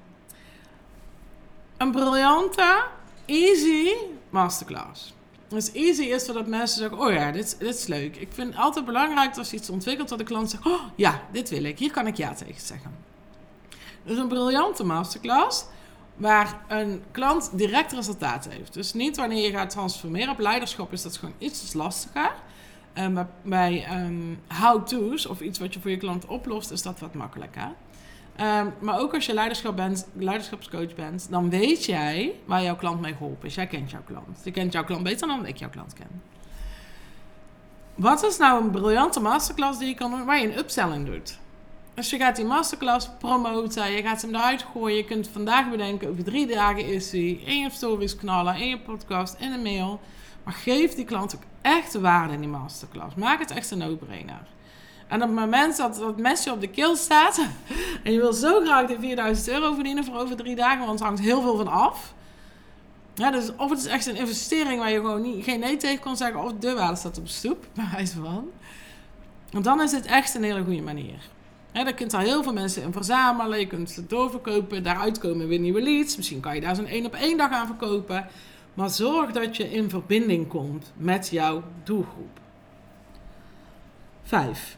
Een 1.76 1.90
briljante 1.90 2.84
easy 3.26 3.92
masterclass. 4.30 5.14
Dus 5.48 5.72
easy 5.72 6.02
is 6.02 6.24
zodat 6.24 6.46
mensen 6.46 6.78
zeggen, 6.78 6.98
oh 6.98 7.12
ja, 7.12 7.30
dit, 7.32 7.56
dit 7.58 7.74
is 7.74 7.86
leuk. 7.86 8.16
Ik 8.16 8.28
vind 8.32 8.48
het 8.48 8.56
altijd 8.56 8.84
belangrijk 8.84 9.36
als 9.36 9.50
je 9.50 9.56
iets 9.56 9.70
ontwikkelt 9.70 10.08
dat 10.08 10.18
de 10.18 10.24
klant 10.24 10.50
zegt, 10.50 10.66
oh 10.66 10.82
ja, 10.94 11.22
dit 11.32 11.48
wil 11.48 11.64
ik. 11.64 11.78
Hier 11.78 11.90
kan 11.90 12.06
ik 12.06 12.16
ja 12.16 12.34
tegen 12.34 12.60
zeggen. 12.60 12.94
Dus 14.04 14.18
een 14.18 14.28
briljante 14.28 14.84
masterclass 14.84 15.64
waar 16.16 16.60
een 16.68 17.02
klant 17.10 17.50
direct 17.52 17.92
resultaat 17.92 18.48
heeft. 18.48 18.74
Dus 18.74 18.92
niet 18.92 19.16
wanneer 19.16 19.44
je 19.44 19.50
gaat 19.50 19.70
transformeren 19.70 20.32
op 20.32 20.38
leiderschap 20.38 20.92
is 20.92 21.02
dat 21.02 21.16
gewoon 21.16 21.34
iets 21.38 21.72
lastiger. 21.72 22.32
Maar 22.94 23.28
bij 23.42 24.04
um, 24.04 24.40
how-to's 24.60 25.26
of 25.26 25.40
iets 25.40 25.58
wat 25.58 25.74
je 25.74 25.80
voor 25.80 25.90
je 25.90 25.96
klant 25.96 26.26
oplost 26.26 26.70
is 26.70 26.82
dat 26.82 27.00
wat 27.00 27.14
makkelijker. 27.14 27.74
Um, 28.40 28.74
maar 28.80 28.98
ook 29.00 29.14
als 29.14 29.26
je 29.26 29.34
leiderschap 29.34 29.76
bent, 29.76 30.08
leiderschapscoach 30.12 30.94
bent, 30.94 31.26
dan 31.30 31.50
weet 31.50 31.84
jij 31.84 32.34
waar 32.44 32.62
jouw 32.62 32.76
klant 32.76 33.00
mee 33.00 33.12
geholpen 33.12 33.48
is. 33.48 33.54
Jij 33.54 33.66
kent 33.66 33.90
jouw 33.90 34.02
klant. 34.06 34.40
Je 34.44 34.50
kent 34.50 34.72
jouw 34.72 34.84
klant 34.84 35.02
beter 35.02 35.28
dan 35.28 35.46
ik 35.46 35.56
jouw 35.56 35.70
klant 35.70 35.92
ken. 35.92 36.22
Wat 37.94 38.22
is 38.24 38.36
nou 38.36 38.62
een 38.62 38.70
briljante 38.70 39.20
masterclass 39.20 39.78
die 39.78 39.88
je 39.88 39.94
kan 39.94 40.10
doen 40.10 40.24
waar 40.24 40.40
je 40.40 40.50
een 40.50 40.58
upselling 40.58 41.06
doet? 41.06 41.38
Dus 41.94 42.10
je 42.10 42.16
gaat 42.16 42.36
die 42.36 42.44
masterclass 42.44 43.08
promoten, 43.18 43.92
je 43.92 44.02
gaat 44.02 44.22
hem 44.22 44.34
eruit 44.34 44.64
gooien. 44.72 44.96
Je 44.96 45.04
kunt 45.04 45.28
vandaag 45.28 45.70
bedenken, 45.70 46.08
over 46.08 46.24
drie 46.24 46.46
dagen 46.46 46.86
is 46.86 47.12
hij 47.12 47.40
in 47.44 47.58
je 47.58 47.70
stories 47.70 48.16
knallen, 48.16 48.56
in 48.56 48.68
je 48.68 48.78
podcast, 48.78 49.36
in 49.38 49.52
een 49.52 49.62
mail. 49.62 50.00
Maar 50.44 50.54
geef 50.54 50.94
die 50.94 51.04
klant 51.04 51.34
ook 51.34 51.42
echt 51.62 51.92
de 51.92 52.00
waarde 52.00 52.34
in 52.34 52.40
die 52.40 52.48
masterclass. 52.48 53.14
Maak 53.14 53.38
het 53.38 53.50
echt 53.50 53.70
een 53.70 53.78
no-brainer. 53.78 54.46
En 55.08 55.22
op 55.22 55.28
het 55.28 55.38
moment 55.38 55.76
dat 55.76 55.94
dat 55.94 56.16
mesje 56.16 56.52
op 56.52 56.60
de 56.60 56.68
keel 56.68 56.96
staat 56.96 57.40
en 58.08 58.14
je 58.14 58.20
wil 58.20 58.32
zo 58.32 58.60
graag 58.60 58.86
die 58.86 58.98
4000 58.98 59.48
euro 59.48 59.74
verdienen 59.74 60.04
voor 60.04 60.16
over 60.16 60.36
drie 60.36 60.56
dagen, 60.56 60.86
want 60.86 61.00
er 61.00 61.06
hangt 61.06 61.20
heel 61.20 61.40
veel 61.40 61.56
van 61.56 61.68
af. 61.68 62.14
Dus 63.14 63.50
of 63.56 63.70
het 63.70 63.78
is 63.78 63.86
echt 63.86 64.06
een 64.06 64.16
investering 64.16 64.78
waar 64.78 64.90
je 64.90 64.96
gewoon 64.96 65.22
niet, 65.22 65.44
geen 65.44 65.60
nee 65.60 65.76
tegen 65.76 66.00
kan 66.00 66.16
zeggen, 66.16 66.40
of 66.40 66.52
de 66.52 66.74
waarde 66.74 66.96
staat 66.96 67.18
op 67.18 67.26
de 67.26 67.32
stoep, 67.32 67.66
bij 67.74 67.88
wijze 67.92 68.20
van. 68.20 68.50
Want 69.50 69.64
dan 69.64 69.82
is 69.82 69.92
het 69.92 70.06
echt 70.06 70.34
een 70.34 70.42
hele 70.42 70.64
goede 70.64 70.82
manier. 70.82 71.18
Ja, 71.72 71.84
daar 71.84 71.94
kunt 71.94 72.14
al 72.14 72.20
heel 72.20 72.42
veel 72.42 72.52
mensen 72.52 72.82
in 72.82 72.92
verzamelen. 72.92 73.58
Je 73.58 73.66
kunt 73.66 73.90
ze 73.90 74.06
doorverkopen. 74.06 74.82
Daaruit 74.82 75.18
komen 75.18 75.48
weer 75.48 75.58
nieuwe 75.58 75.82
leads. 75.82 76.16
Misschien 76.16 76.40
kan 76.40 76.54
je 76.54 76.60
daar 76.60 76.76
zo'n 76.76 76.86
één 76.86 77.06
op 77.06 77.14
één 77.14 77.36
dag 77.36 77.50
aan 77.50 77.66
verkopen. 77.66 78.26
Maar 78.74 78.90
zorg 78.90 79.32
dat 79.32 79.56
je 79.56 79.70
in 79.70 79.90
verbinding 79.90 80.48
komt 80.48 80.92
met 80.96 81.28
jouw 81.28 81.62
doelgroep. 81.84 82.40
Vijf. 84.22 84.76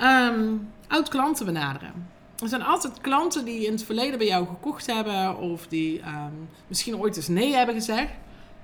Um, 0.00 0.68
oud-klanten 0.90 1.46
benaderen. 1.46 2.08
Er 2.42 2.48
zijn 2.48 2.62
altijd 2.62 3.00
klanten 3.00 3.44
die 3.44 3.66
in 3.66 3.72
het 3.72 3.84
verleden 3.84 4.18
bij 4.18 4.26
jou 4.26 4.46
gekocht 4.46 4.86
hebben. 4.86 5.36
Of 5.36 5.66
die 5.66 6.00
ehm, 6.00 6.32
misschien 6.66 6.96
ooit 6.96 7.16
eens 7.16 7.28
nee 7.28 7.54
hebben 7.54 7.74
gezegd. 7.74 8.12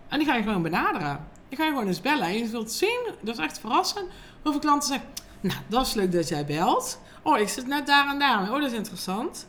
En 0.08 0.18
die 0.18 0.28
ga 0.28 0.34
je 0.34 0.42
gewoon 0.42 0.62
benaderen. 0.62 1.26
Die 1.48 1.58
ga 1.58 1.64
je 1.64 1.70
gewoon 1.70 1.86
eens 1.86 2.00
bellen. 2.00 2.26
En 2.26 2.38
je 2.38 2.46
zult 2.46 2.72
zien, 2.72 3.00
dat 3.20 3.38
is 3.38 3.44
echt 3.44 3.58
verrassend, 3.58 4.08
hoeveel 4.42 4.60
klanten 4.60 4.88
zeggen... 4.88 5.08
Nou, 5.40 5.60
dat 5.68 5.86
is 5.86 5.94
leuk 5.94 6.12
dat 6.12 6.28
jij 6.28 6.44
belt. 6.44 7.00
Oh, 7.22 7.38
ik 7.38 7.48
zit 7.48 7.66
net 7.66 7.86
daar 7.86 8.08
en 8.08 8.18
daar. 8.18 8.42
Oh, 8.52 8.60
dat 8.60 8.70
is 8.70 8.76
interessant. 8.76 9.48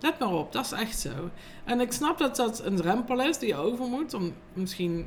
Let 0.00 0.18
maar 0.18 0.32
op, 0.32 0.52
dat 0.52 0.64
is 0.64 0.72
echt 0.72 0.98
zo. 0.98 1.30
En 1.64 1.80
ik 1.80 1.92
snap 1.92 2.18
dat 2.18 2.36
dat 2.36 2.64
een 2.64 2.76
drempel 2.76 3.20
is 3.20 3.38
die 3.38 3.48
je 3.48 3.56
over 3.56 3.86
moet 3.86 4.14
om 4.14 4.32
misschien 4.52 5.06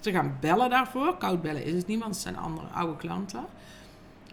te 0.00 0.10
gaan 0.10 0.36
bellen 0.40 0.70
daarvoor. 0.70 1.16
Koud 1.16 1.42
bellen 1.42 1.64
is 1.64 1.72
het 1.72 1.86
niet, 1.86 1.98
want 1.98 2.14
het 2.14 2.22
zijn 2.22 2.36
andere 2.36 2.66
oude 2.66 2.96
klanten. 2.96 3.44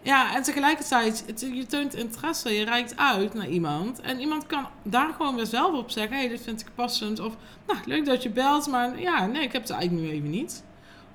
Ja, 0.02 0.34
en 0.34 0.42
tegelijkertijd, 0.42 1.24
het, 1.26 1.40
je 1.40 1.66
toont 1.66 1.94
interesse, 1.94 2.52
je 2.52 2.64
reikt 2.64 2.96
uit 2.96 3.34
naar 3.34 3.48
iemand. 3.48 4.00
En 4.00 4.20
iemand 4.20 4.46
kan 4.46 4.66
daar 4.82 5.12
gewoon 5.12 5.34
weer 5.34 5.46
zelf 5.46 5.74
op 5.74 5.90
zeggen: 5.90 6.16
hé, 6.16 6.22
hey, 6.22 6.28
dit 6.28 6.42
vind 6.42 6.60
ik 6.60 6.66
passend. 6.74 7.20
Of, 7.20 7.36
nou, 7.66 7.78
leuk 7.84 8.04
dat 8.04 8.22
je 8.22 8.30
belt, 8.30 8.66
maar 8.66 9.00
ja, 9.00 9.26
nee, 9.26 9.42
ik 9.42 9.52
heb 9.52 9.62
het 9.62 9.70
eigenlijk 9.70 10.08
nu 10.08 10.12
even 10.12 10.30
niet. 10.30 10.64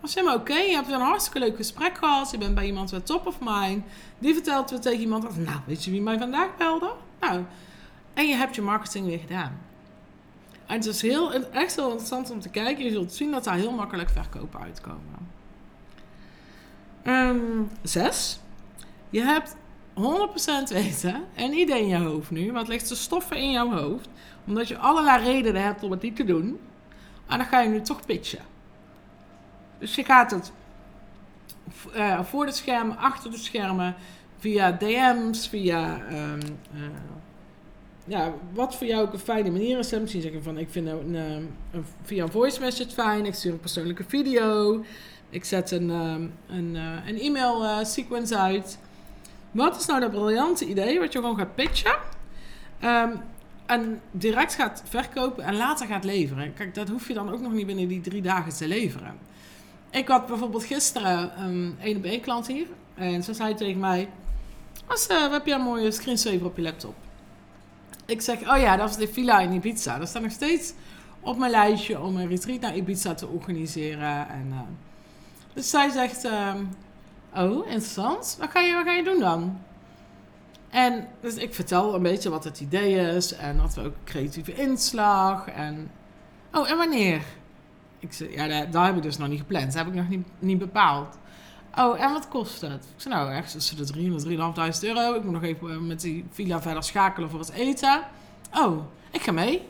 Was 0.01 0.15
helemaal 0.15 0.37
oké. 0.37 0.53
Je 0.53 0.75
hebt 0.75 0.91
een 0.91 1.01
hartstikke 1.01 1.39
leuk 1.39 1.55
gesprek 1.55 1.97
gehad. 1.97 2.31
Je 2.31 2.37
bent 2.37 2.55
bij 2.55 2.65
iemand 2.65 2.91
weer 2.91 3.03
top 3.03 3.27
of 3.27 3.37
mind. 3.39 3.83
Die 4.19 4.33
vertelt 4.33 4.69
weer 4.69 4.79
tegen 4.79 4.99
iemand. 4.99 5.37
Nou, 5.37 5.59
weet 5.65 5.83
je 5.83 5.91
wie 5.91 6.01
mij 6.01 6.17
vandaag 6.17 6.57
belde? 6.57 6.91
Nou, 7.19 7.43
en 8.13 8.27
je 8.27 8.35
hebt 8.35 8.55
je 8.55 8.61
marketing 8.61 9.05
weer 9.05 9.19
gedaan. 9.19 9.59
En 10.65 10.75
het 10.75 10.85
is 10.85 11.01
heel, 11.01 11.33
echt 11.33 11.75
heel 11.75 11.89
interessant 11.89 12.31
om 12.31 12.39
te 12.39 12.49
kijken. 12.49 12.83
Je 12.83 12.91
zult 12.91 13.13
zien 13.13 13.31
dat 13.31 13.43
daar 13.43 13.55
heel 13.55 13.71
makkelijk 13.71 14.09
verkopen 14.09 14.59
uitkomen. 14.59 15.29
Um, 17.03 17.69
zes. 17.83 18.39
Je 19.11 19.21
hebt 19.21 19.55
100% 19.93 20.73
weten 20.73 21.23
en 21.35 21.53
idee 21.53 21.81
in 21.81 21.87
je 21.87 21.97
hoofd 21.97 22.31
nu. 22.31 22.51
Wat 22.51 22.67
ligt 22.67 22.87
te 22.87 22.95
stoffen 22.95 23.37
in 23.37 23.51
jouw 23.51 23.71
hoofd. 23.71 24.09
Omdat 24.47 24.67
je 24.67 24.77
allerlei 24.77 25.23
redenen 25.23 25.63
hebt 25.63 25.83
om 25.83 25.91
het 25.91 26.01
niet 26.01 26.15
te 26.15 26.23
doen. 26.23 26.59
En 27.27 27.37
dan 27.37 27.47
ga 27.47 27.61
je 27.61 27.69
nu 27.69 27.81
toch 27.81 28.05
pitchen. 28.05 28.41
Dus 29.79 29.95
je 29.95 30.03
gaat 30.03 30.31
het 30.31 30.51
uh, 31.95 32.23
voor 32.23 32.45
de 32.45 32.51
schermen, 32.51 32.97
achter 32.97 33.31
de 33.31 33.37
schermen, 33.37 33.95
via 34.37 34.71
DM's, 34.71 35.47
via 35.47 35.99
um, 36.11 36.39
uh, 36.73 36.81
ja, 38.05 38.33
wat 38.53 38.75
voor 38.75 38.87
jou 38.87 39.01
ook 39.01 39.13
een 39.13 39.19
fijne 39.19 39.51
manier 39.51 39.79
is. 39.79 39.91
Misschien 39.91 40.21
zeggen 40.21 40.43
van 40.43 40.57
ik 40.57 40.69
vind 40.69 40.87
een, 40.87 41.13
een, 41.13 41.49
via 42.03 42.23
een 42.23 42.31
voice 42.31 42.59
message 42.59 42.89
fijn, 42.89 43.25
ik 43.25 43.33
stuur 43.33 43.51
een 43.51 43.59
persoonlijke 43.59 44.03
video, 44.07 44.83
ik 45.29 45.45
zet 45.45 45.71
een, 45.71 45.89
um, 45.89 46.33
een, 46.47 46.75
uh, 46.75 47.07
een 47.07 47.19
e-mail 47.19 47.85
sequence 47.85 48.37
uit. 48.37 48.79
Wat 49.51 49.79
is 49.79 49.85
nou 49.85 49.99
dat 49.99 50.11
briljante 50.11 50.65
idee 50.65 50.99
wat 50.99 51.13
je 51.13 51.19
gewoon 51.19 51.37
gaat 51.37 51.55
pitchen? 51.55 51.95
Um, 52.83 53.21
en 53.65 54.01
direct 54.11 54.53
gaat 54.53 54.83
verkopen 54.85 55.43
en 55.43 55.55
later 55.55 55.87
gaat 55.87 56.03
leveren. 56.03 56.53
Kijk, 56.53 56.75
dat 56.75 56.89
hoef 56.89 57.07
je 57.07 57.13
dan 57.13 57.31
ook 57.31 57.41
nog 57.41 57.51
niet 57.51 57.65
binnen 57.65 57.87
die 57.87 58.01
drie 58.01 58.21
dagen 58.21 58.53
te 58.53 58.67
leveren. 58.67 59.17
Ik 59.89 60.07
had 60.07 60.27
bijvoorbeeld 60.27 60.63
gisteren 60.63 61.41
een 61.41 61.77
een 61.81 61.97
op 61.97 62.03
één 62.03 62.21
klant 62.21 62.47
hier. 62.47 62.67
En 62.93 63.23
ze 63.23 63.33
zei 63.33 63.53
tegen 63.53 63.79
mij... 63.79 64.09
Als, 64.87 65.09
uh, 65.09 65.31
heb 65.31 65.45
je 65.45 65.53
een 65.53 65.61
mooie 65.61 65.91
screensaver 65.91 66.45
op 66.45 66.55
je 66.55 66.61
laptop? 66.61 66.95
Ik 68.05 68.21
zeg, 68.21 68.39
oh 68.41 68.57
ja, 68.57 68.75
dat 68.77 68.89
is 68.89 68.95
de 68.95 69.07
villa 69.07 69.39
in 69.39 69.51
Ibiza. 69.51 69.97
Dat 69.97 70.07
staat 70.07 70.21
nog 70.21 70.31
steeds 70.31 70.73
op 71.19 71.37
mijn 71.37 71.51
lijstje 71.51 71.99
om 71.99 72.17
een 72.17 72.27
retreat 72.27 72.59
naar 72.59 72.75
Ibiza 72.75 73.13
te 73.13 73.27
organiseren. 73.27 74.29
En, 74.29 74.47
uh, 74.49 74.59
dus 75.53 75.69
zij 75.69 75.89
zegt, 75.89 76.25
uh, 76.25 76.53
oh, 77.35 77.65
interessant. 77.65 78.37
Wat 78.39 78.49
ga, 78.49 78.59
je, 78.59 78.73
wat 78.73 78.85
ga 78.85 78.91
je 78.91 79.03
doen 79.03 79.19
dan? 79.19 79.59
En 80.69 81.07
dus 81.21 81.35
ik 81.35 81.53
vertel 81.53 81.95
een 81.95 82.01
beetje 82.01 82.29
wat 82.29 82.43
het 82.43 82.59
idee 82.59 83.15
is. 83.15 83.33
En 83.33 83.57
dat 83.57 83.73
we 83.73 83.83
ook 83.83 83.95
creatieve 84.03 84.53
inslag. 84.53 85.47
En, 85.47 85.91
oh, 86.53 86.69
en 86.69 86.77
wanneer? 86.77 87.21
Ik 87.99 88.13
zei, 88.13 88.31
ja, 88.31 88.65
dat 88.65 88.85
heb 88.85 88.95
ik 88.95 89.01
dus 89.01 89.17
nog 89.17 89.27
niet 89.27 89.39
gepland. 89.39 89.65
Dat 89.65 89.73
heb 89.73 89.87
ik 89.87 89.93
nog 89.93 90.09
niet, 90.09 90.27
niet 90.39 90.57
bepaald. 90.57 91.17
Oh, 91.77 92.01
en 92.01 92.13
wat 92.13 92.27
kost 92.27 92.61
het? 92.61 92.83
Ik 92.95 93.01
zei, 93.01 93.13
nou, 93.13 93.31
ergens 93.31 93.51
tussen 93.51 93.77
de 93.77 93.85
300 93.85 94.79
3.500 94.81 94.87
euro. 94.87 95.13
Ik 95.13 95.23
moet 95.23 95.33
nog 95.33 95.43
even 95.43 95.71
eh, 95.71 95.77
met 95.77 96.01
die 96.01 96.25
villa 96.31 96.61
verder 96.61 96.83
schakelen 96.83 97.29
voor 97.29 97.39
het 97.39 97.51
eten. 97.51 98.01
Oh, 98.53 98.83
ik 99.11 99.21
ga 99.21 99.31
mee. 99.31 99.67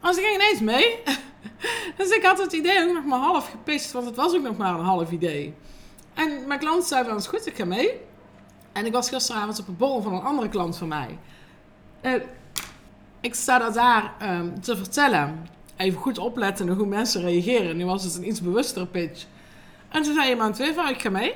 Als 0.00 0.16
ik 0.16 0.24
ging 0.24 0.34
ineens 0.34 0.60
mee. 0.60 0.98
dus 1.98 2.10
ik 2.10 2.22
had 2.22 2.38
het 2.38 2.52
idee 2.52 2.88
ook 2.88 2.94
nog 2.94 3.04
maar 3.04 3.18
half 3.18 3.50
gepist, 3.50 3.92
want 3.92 4.06
het 4.06 4.16
was 4.16 4.34
ook 4.34 4.42
nog 4.42 4.56
maar 4.56 4.78
een 4.78 4.84
half 4.84 5.10
idee. 5.10 5.54
En 6.16 6.46
mijn 6.46 6.60
klant 6.60 6.84
zei 6.84 7.04
van, 7.04 7.16
is 7.16 7.26
goed, 7.26 7.46
ik 7.46 7.56
ga 7.56 7.64
mee. 7.64 8.00
En 8.72 8.86
ik 8.86 8.92
was 8.92 9.08
gisteravond 9.08 9.58
op 9.58 9.68
een 9.68 9.76
borrel 9.76 10.02
van 10.02 10.14
een 10.14 10.22
andere 10.22 10.48
klant 10.48 10.76
van 10.76 10.88
mij. 10.88 11.18
Uh, 12.02 12.12
ik 13.20 13.34
sta 13.34 13.58
dat 13.58 13.74
daar 13.74 14.14
um, 14.22 14.60
te 14.60 14.76
vertellen 14.76 15.48
even 15.76 16.00
goed 16.00 16.18
opletten 16.18 16.68
hoe 16.68 16.86
mensen 16.86 17.20
reageren. 17.20 17.76
Nu 17.76 17.84
was 17.84 18.04
het 18.04 18.14
een 18.14 18.28
iets 18.28 18.40
bewustere 18.40 18.86
pitch. 18.86 19.24
En 19.88 20.02
toen 20.02 20.14
zei 20.14 20.30
iemand 20.30 20.56
weer 20.56 20.74
van, 20.74 20.88
ik 20.88 21.00
ga 21.00 21.10
mee. 21.10 21.34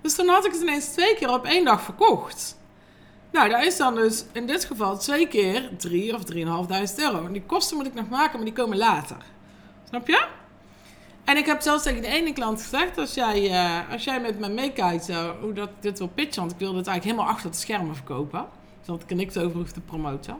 Dus 0.00 0.14
toen 0.14 0.28
had 0.28 0.44
ik 0.44 0.52
het 0.52 0.62
ineens 0.62 0.86
twee 0.86 1.14
keer 1.14 1.32
op 1.32 1.44
één 1.44 1.64
dag 1.64 1.82
verkocht. 1.82 2.58
Nou, 3.32 3.48
dat 3.48 3.64
is 3.64 3.76
dan 3.76 3.94
dus 3.94 4.24
in 4.32 4.46
dit 4.46 4.64
geval 4.64 4.98
twee 4.98 5.28
keer 5.28 5.70
drie 5.78 6.14
of 6.14 6.24
drieënhalfduizend 6.24 7.00
euro. 7.00 7.26
En 7.26 7.32
die 7.32 7.42
kosten 7.42 7.76
moet 7.76 7.86
ik 7.86 7.94
nog 7.94 8.08
maken, 8.08 8.36
maar 8.36 8.44
die 8.44 8.54
komen 8.54 8.76
later. 8.76 9.16
Snap 9.88 10.08
je? 10.08 10.26
En 11.34 11.40
ik 11.40 11.46
heb 11.46 11.60
zelfs 11.60 11.82
tegen 11.82 12.02
de 12.02 12.08
ene 12.08 12.32
klant 12.32 12.62
gezegd, 12.62 12.98
als 12.98 13.14
jij, 13.14 13.50
uh, 13.50 13.92
als 13.92 14.04
jij 14.04 14.20
met 14.20 14.38
me 14.38 14.48
meekijkt 14.48 15.08
uh, 15.08 15.30
hoe 15.40 15.52
dat 15.52 15.70
dit 15.80 15.98
wil 15.98 16.08
pitchen, 16.08 16.40
want 16.40 16.52
ik 16.52 16.58
wilde 16.58 16.78
het 16.78 16.86
eigenlijk 16.86 17.16
helemaal 17.16 17.36
achter 17.36 17.50
de 17.50 17.56
schermen 17.56 17.94
verkopen. 17.94 18.46
Zodat 18.80 19.02
ik 19.02 19.10
er 19.10 19.16
niks 19.16 19.36
over 19.36 19.56
hoef 19.56 19.72
te 19.72 19.80
promoten. 19.80 20.36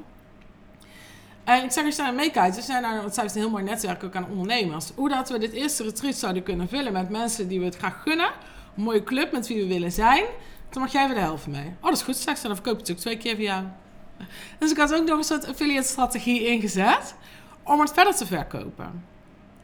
En 1.45 1.65
ik 1.65 1.71
zeg, 1.71 1.85
als 1.85 1.97
je 1.97 2.03
daar 2.03 2.15
meekijkt, 2.15 2.65
zijn 2.65 2.83
want 2.83 3.17
een 3.17 3.31
heel 3.35 3.51
mooi 3.51 3.65
netwerk 3.65 4.05
ook 4.05 4.15
aan 4.15 4.29
ondernemers. 4.31 4.91
Hoe 4.95 5.09
dat 5.09 5.29
we 5.29 5.39
dit 5.39 5.53
eerste 5.53 5.83
retreat 5.83 6.15
zouden 6.15 6.43
kunnen 6.43 6.69
vullen 6.69 6.93
met 6.93 7.09
mensen 7.09 7.49
die 7.49 7.59
we 7.59 7.65
het 7.65 7.77
graag 7.77 8.03
gunnen. 8.03 8.31
Een 8.77 8.83
mooie 8.83 9.03
club 9.03 9.33
met 9.33 9.47
wie 9.47 9.63
we 9.63 9.67
willen 9.67 9.93
zijn. 9.93 10.25
Dan 10.71 10.83
mag 10.83 10.93
jij 10.93 11.07
weer 11.07 11.15
de 11.15 11.21
helft 11.21 11.47
mee. 11.47 11.67
Oh, 11.67 11.89
dat 11.89 11.93
is 11.93 12.03
goed. 12.03 12.17
Straks 12.17 12.43
dan 12.43 12.55
verkoop 12.55 12.79
het 12.79 12.89
natuurlijk 12.89 13.21
twee 13.21 13.35
keer 13.35 13.37
via 13.37 13.77
Dus 14.59 14.71
ik 14.71 14.77
had 14.77 14.95
ook 14.95 15.07
nog 15.07 15.19
een 15.19 15.25
soort 15.25 15.47
affiliate 15.47 15.89
strategie 15.89 16.47
ingezet. 16.47 17.15
Om 17.63 17.81
het 17.81 17.93
verder 17.93 18.15
te 18.15 18.27
verkopen. 18.27 19.14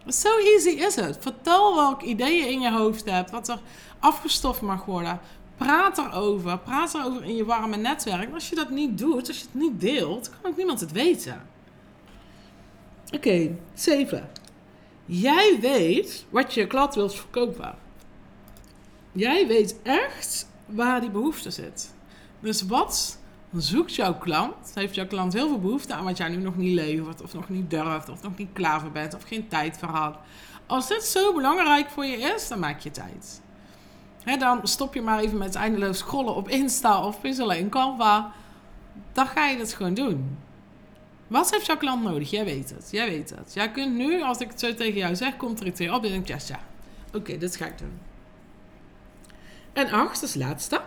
Zo 0.07 0.39
easy 0.39 0.69
is 0.69 0.95
het. 0.95 1.17
Vertel 1.21 1.75
welke 1.75 2.05
ideeën 2.05 2.49
in 2.49 2.61
je 2.61 2.73
hoofd 2.73 3.11
hebt. 3.11 3.31
Wat 3.31 3.49
er 3.49 3.59
afgestoft 3.99 4.61
mag 4.61 4.85
worden. 4.85 5.21
Praat 5.57 5.99
erover. 5.99 6.59
Praat 6.59 6.95
erover 6.95 7.25
in 7.25 7.37
je 7.37 7.45
warme 7.45 7.77
netwerk. 7.77 8.33
Als 8.35 8.49
je 8.49 8.55
dat 8.55 8.71
niet 8.71 8.99
doet, 8.99 9.29
als 9.29 9.39
je 9.39 9.45
het 9.45 9.55
niet 9.55 9.81
deelt, 9.81 10.31
kan 10.31 10.51
ook 10.51 10.57
niemand 10.57 10.81
het 10.81 10.93
weten. 10.93 11.49
Oké, 13.07 13.17
okay, 13.17 13.59
7. 13.75 14.31
Jij 15.05 15.59
weet 15.61 16.25
wat 16.31 16.55
je 16.55 16.67
klant 16.67 16.95
wilt 16.95 17.15
verkopen. 17.15 17.75
Jij 19.13 19.47
weet 19.47 19.77
echt 19.83 20.49
waar 20.67 21.01
die 21.01 21.11
behoefte 21.11 21.51
zit. 21.51 21.95
Dus 22.41 22.63
wat 22.63 23.19
zoekt 23.57 23.95
jouw 23.95 24.15
klant? 24.15 24.73
Heeft 24.75 24.95
jouw 24.95 25.07
klant 25.07 25.33
heel 25.33 25.49
veel 25.49 25.61
behoefte 25.61 25.95
aan 25.95 26.05
wat 26.05 26.17
jij 26.17 26.29
nu 26.29 26.37
nog 26.37 26.57
niet 26.57 26.75
levert, 26.75 27.23
of 27.23 27.35
nog 27.35 27.49
niet 27.49 27.71
durft, 27.71 28.09
of 28.09 28.23
nog 28.23 28.37
niet 28.37 28.49
klaar 28.53 28.81
voor 28.81 28.91
bent, 28.91 29.15
of 29.15 29.23
geen 29.23 29.49
tijd 29.49 29.79
voor 29.79 29.89
had? 29.89 30.17
Als 30.67 30.89
dit 30.89 31.03
zo 31.03 31.35
belangrijk 31.35 31.91
voor 31.91 32.05
je 32.05 32.17
is, 32.17 32.49
dan 32.49 32.59
maak 32.59 32.81
je 32.81 32.91
tijd. 32.91 33.41
dan 34.39 34.61
stop 34.63 34.95
je 34.95 35.03
maar 35.03 35.19
even 35.19 35.39
met 35.39 35.55
eindeloos 35.55 35.99
scrollen 35.99 36.35
op 36.35 36.49
Insta 36.49 37.05
of 37.05 37.21
puzzelen 37.21 37.59
in 37.59 37.69
Canva. 37.69 38.33
Dan 39.13 39.27
ga 39.27 39.47
je 39.47 39.59
het 39.59 39.73
gewoon 39.73 39.95
doen. 39.95 40.39
Wat 41.27 41.51
heeft 41.51 41.67
jouw 41.67 41.77
klant 41.77 42.03
nodig? 42.03 42.31
Jij 42.31 42.45
weet 42.45 42.71
het. 42.71 42.89
Jij 42.91 43.09
weet 43.09 43.31
het. 43.31 43.55
Jij 43.55 43.71
kunt 43.71 43.95
nu, 43.95 44.23
als 44.23 44.39
ik 44.39 44.49
het 44.49 44.61
zo 44.61 44.75
tegen 44.75 44.99
jou 44.99 45.15
zeg, 45.15 45.37
komt 45.37 45.61
er 45.61 45.67
iets 45.67 45.79
weer 45.79 45.95
op. 45.95 46.03
Dan 46.03 46.11
denk 46.11 46.29
ik, 46.29 46.41
ja, 46.47 46.61
Oké, 47.09 47.17
okay, 47.17 47.39
dit 47.39 47.57
ga 47.57 47.67
ik 47.67 47.79
doen. 47.79 47.99
En 49.73 49.91
acht, 49.91 50.21
dat 50.21 50.29
is 50.29 50.35
laatste. 50.35 50.81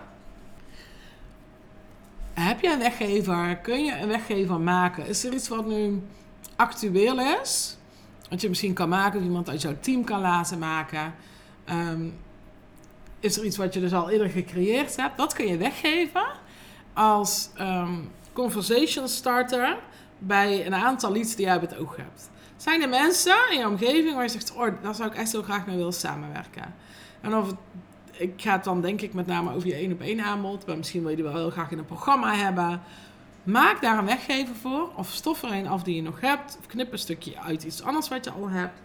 Je 2.63 2.69
een 2.69 2.79
weggever? 2.79 3.57
Kun 3.57 3.85
je 3.85 3.97
een 3.97 4.07
weggever 4.07 4.59
maken? 4.59 5.07
Is 5.07 5.23
er 5.23 5.33
iets 5.33 5.47
wat 5.47 5.65
nu 5.65 6.01
actueel 6.55 7.19
is? 7.41 7.77
wat 8.29 8.41
je 8.41 8.49
misschien 8.49 8.73
kan 8.73 8.89
maken, 8.89 9.19
of 9.19 9.25
iemand 9.25 9.49
uit 9.49 9.61
jouw 9.61 9.75
team 9.79 10.03
kan 10.03 10.21
laten 10.21 10.59
maken. 10.59 11.13
Ehm, 11.65 12.09
is 13.19 13.37
er 13.37 13.45
iets 13.45 13.57
wat 13.57 13.73
je 13.73 13.79
dus 13.79 13.93
al 13.93 14.09
eerder 14.09 14.29
gecreëerd 14.29 14.95
hebt? 14.95 15.17
Dat 15.17 15.33
kun 15.33 15.47
je 15.47 15.57
weggeven 15.57 16.25
als 16.93 17.49
ehm, 17.55 17.93
conversation 18.33 19.07
starter 19.07 19.77
bij 20.17 20.65
een 20.65 20.75
aantal 20.75 21.11
leads 21.11 21.35
die 21.35 21.45
jij 21.45 21.55
op 21.55 21.61
het 21.61 21.77
oog 21.77 21.95
hebt. 21.95 22.29
Zijn 22.57 22.81
er 22.81 22.89
mensen 22.89 23.35
in 23.51 23.57
je 23.57 23.67
omgeving 23.67 24.13
waar 24.13 24.23
je 24.23 24.29
zegt, 24.29 24.53
oh, 24.53 24.67
daar 24.81 24.95
zou 24.95 25.09
ik 25.09 25.15
echt 25.15 25.29
zo 25.29 25.41
graag 25.41 25.65
mee 25.65 25.75
willen 25.75 25.93
samenwerken? 25.93 26.75
En 27.21 27.35
of 27.35 27.53
ik 28.17 28.41
ga 28.41 28.51
het 28.51 28.63
dan 28.63 28.81
denk 28.81 29.01
ik 29.01 29.13
met 29.13 29.25
name 29.25 29.53
over 29.53 29.67
je 29.67 29.73
één 29.73 29.91
op 29.91 30.01
één 30.01 30.21
aanbod, 30.21 30.65
maar 30.65 30.77
misschien 30.77 31.01
wil 31.01 31.09
je 31.09 31.15
die 31.15 31.25
wel 31.25 31.35
heel 31.35 31.49
graag 31.49 31.71
in 31.71 31.77
een 31.77 31.85
programma 31.85 32.35
hebben. 32.35 32.81
Maak 33.43 33.81
daar 33.81 33.97
een 33.97 34.05
weggever 34.05 34.55
voor, 34.55 34.89
of 34.95 35.11
stof 35.11 35.43
er 35.43 35.51
een 35.51 35.67
af 35.67 35.83
die 35.83 35.95
je 35.95 36.01
nog 36.01 36.21
hebt, 36.21 36.57
of 36.59 36.67
knip 36.67 36.91
een 36.91 36.97
stukje 36.97 37.39
uit 37.39 37.63
iets 37.63 37.83
anders 37.83 38.09
wat 38.09 38.25
je 38.25 38.31
al 38.31 38.49
hebt. 38.49 38.81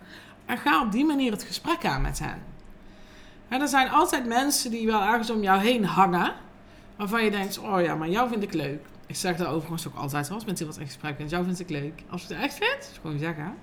En 0.47 0.58
ga 0.58 0.82
op 0.82 0.92
die 0.92 1.04
manier 1.04 1.32
het 1.32 1.42
gesprek 1.42 1.85
aan 1.85 2.02
met 2.02 2.18
hen. 2.18 2.42
En 3.49 3.61
er 3.61 3.68
zijn 3.68 3.90
altijd 3.90 4.26
mensen 4.26 4.70
die 4.70 4.87
wel 4.87 5.02
ergens 5.02 5.30
om 5.30 5.42
jou 5.42 5.61
heen 5.61 5.85
hangen, 5.85 6.32
waarvan 6.97 7.25
je 7.25 7.30
denkt, 7.30 7.58
oh 7.58 7.82
ja, 7.82 7.94
maar 7.94 8.08
jou 8.08 8.28
vind 8.28 8.42
ik 8.42 8.52
leuk. 8.52 8.87
Ik 9.06 9.16
zeg 9.16 9.37
dat 9.37 9.47
overigens 9.47 9.87
ook 9.87 9.97
altijd 9.97 10.30
als 10.30 10.44
met 10.44 10.58
iemand 10.58 10.78
in 10.78 10.87
gesprek 10.87 11.16
bent. 11.16 11.30
Jou 11.30 11.44
vind 11.44 11.61
ik 11.61 11.68
leuk. 11.68 12.02
Als 12.11 12.23
je 12.26 12.35
het 12.35 12.42
echt 12.42 12.54
vindt, 12.54 12.99
gewoon 13.00 13.18
zeggen. 13.18 13.54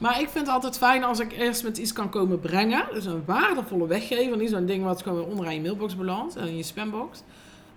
Maar 0.00 0.20
ik 0.20 0.28
vind 0.28 0.46
het 0.46 0.54
altijd 0.54 0.78
fijn 0.78 1.04
als 1.04 1.18
ik 1.18 1.32
eerst 1.32 1.62
met 1.64 1.78
iets 1.78 1.92
kan 1.92 2.08
komen 2.08 2.40
brengen. 2.40 2.86
Dus 2.92 3.04
een 3.04 3.24
waardevolle 3.24 3.86
weggever. 3.86 4.36
Niet 4.36 4.50
zo'n 4.50 4.66
ding 4.66 4.84
wat 4.84 5.02
gewoon 5.02 5.24
onderaan 5.24 5.54
je 5.54 5.60
mailbox 5.60 5.96
belandt. 5.96 6.36
En 6.36 6.46
in 6.46 6.56
je 6.56 6.62
spambox. 6.62 7.22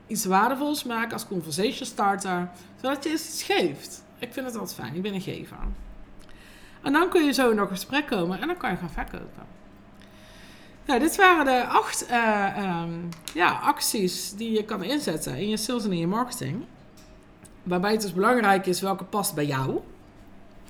Iets 0.08 0.26
waardevols 0.26 0.84
maken 0.84 1.14
als 1.14 1.28
conversation 1.28 1.86
starter. 1.86 2.50
Zodat 2.82 3.04
je 3.04 3.10
eens 3.10 3.28
iets 3.28 3.44
geeft. 3.44 4.04
Ik 4.20 4.34
vind 4.34 4.46
het 4.46 4.56
altijd 4.56 4.80
fijn. 4.80 4.96
Ik 4.96 5.02
ben 5.02 5.14
een 5.14 5.22
gever. 5.22 5.58
En 6.82 6.94
dan 6.94 7.10
kun 7.10 7.26
je 7.26 7.32
zo 7.32 7.54
nog 7.54 7.70
een 7.70 7.76
gesprek 7.76 8.08
komen. 8.08 8.42
En 8.42 8.48
dan 8.48 8.58
kan 8.58 8.70
je 8.72 8.78
gaan 8.78 8.90
verkopen. 8.90 9.54
Nou, 10.86 11.00
dit 11.00 11.16
waren 11.16 11.46
de 11.46 11.66
acht 11.66 12.10
uh, 12.10 12.82
um, 12.82 13.10
ja, 13.34 13.60
acties 13.64 14.34
die 14.36 14.52
je 14.52 14.64
kan 14.64 14.84
inzetten 14.84 15.36
in 15.36 15.50
je 15.50 15.58
sales 15.58 15.84
en 15.84 15.92
in 15.92 15.98
je 15.98 16.08
marketing. 16.08 16.66
Waarbij 17.64 17.92
het 17.92 18.02
dus 18.02 18.14
belangrijk 18.14 18.66
is 18.66 18.82
welke 18.82 19.04
past 19.04 19.36
bij 19.36 19.46
jou. 19.46 19.80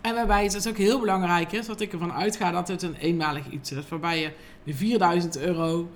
En 0.05 0.15
waarbij 0.15 0.43
het 0.43 0.51
dus 0.51 0.67
ook 0.67 0.77
heel 0.77 0.99
belangrijk 0.99 1.51
is, 1.51 1.67
wat 1.67 1.81
ik 1.81 1.93
ervan 1.93 2.13
uitga, 2.13 2.51
dat 2.51 2.67
het 2.67 2.81
een 2.81 2.95
eenmalig 2.95 3.49
iets 3.49 3.71
is. 3.71 3.89
Waarbij 3.89 4.19
je 4.19 4.31
de 4.63 4.73
4000 4.73 5.37
euro 5.37 5.89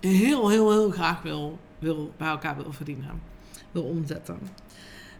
heel, 0.00 0.48
heel, 0.48 0.70
heel 0.70 0.90
graag 0.90 1.22
wil, 1.22 1.58
wil, 1.78 2.12
bij 2.16 2.28
elkaar 2.28 2.56
wil 2.56 2.72
verdienen. 2.72 3.22
Wil 3.70 3.82
omzetten. 3.82 4.38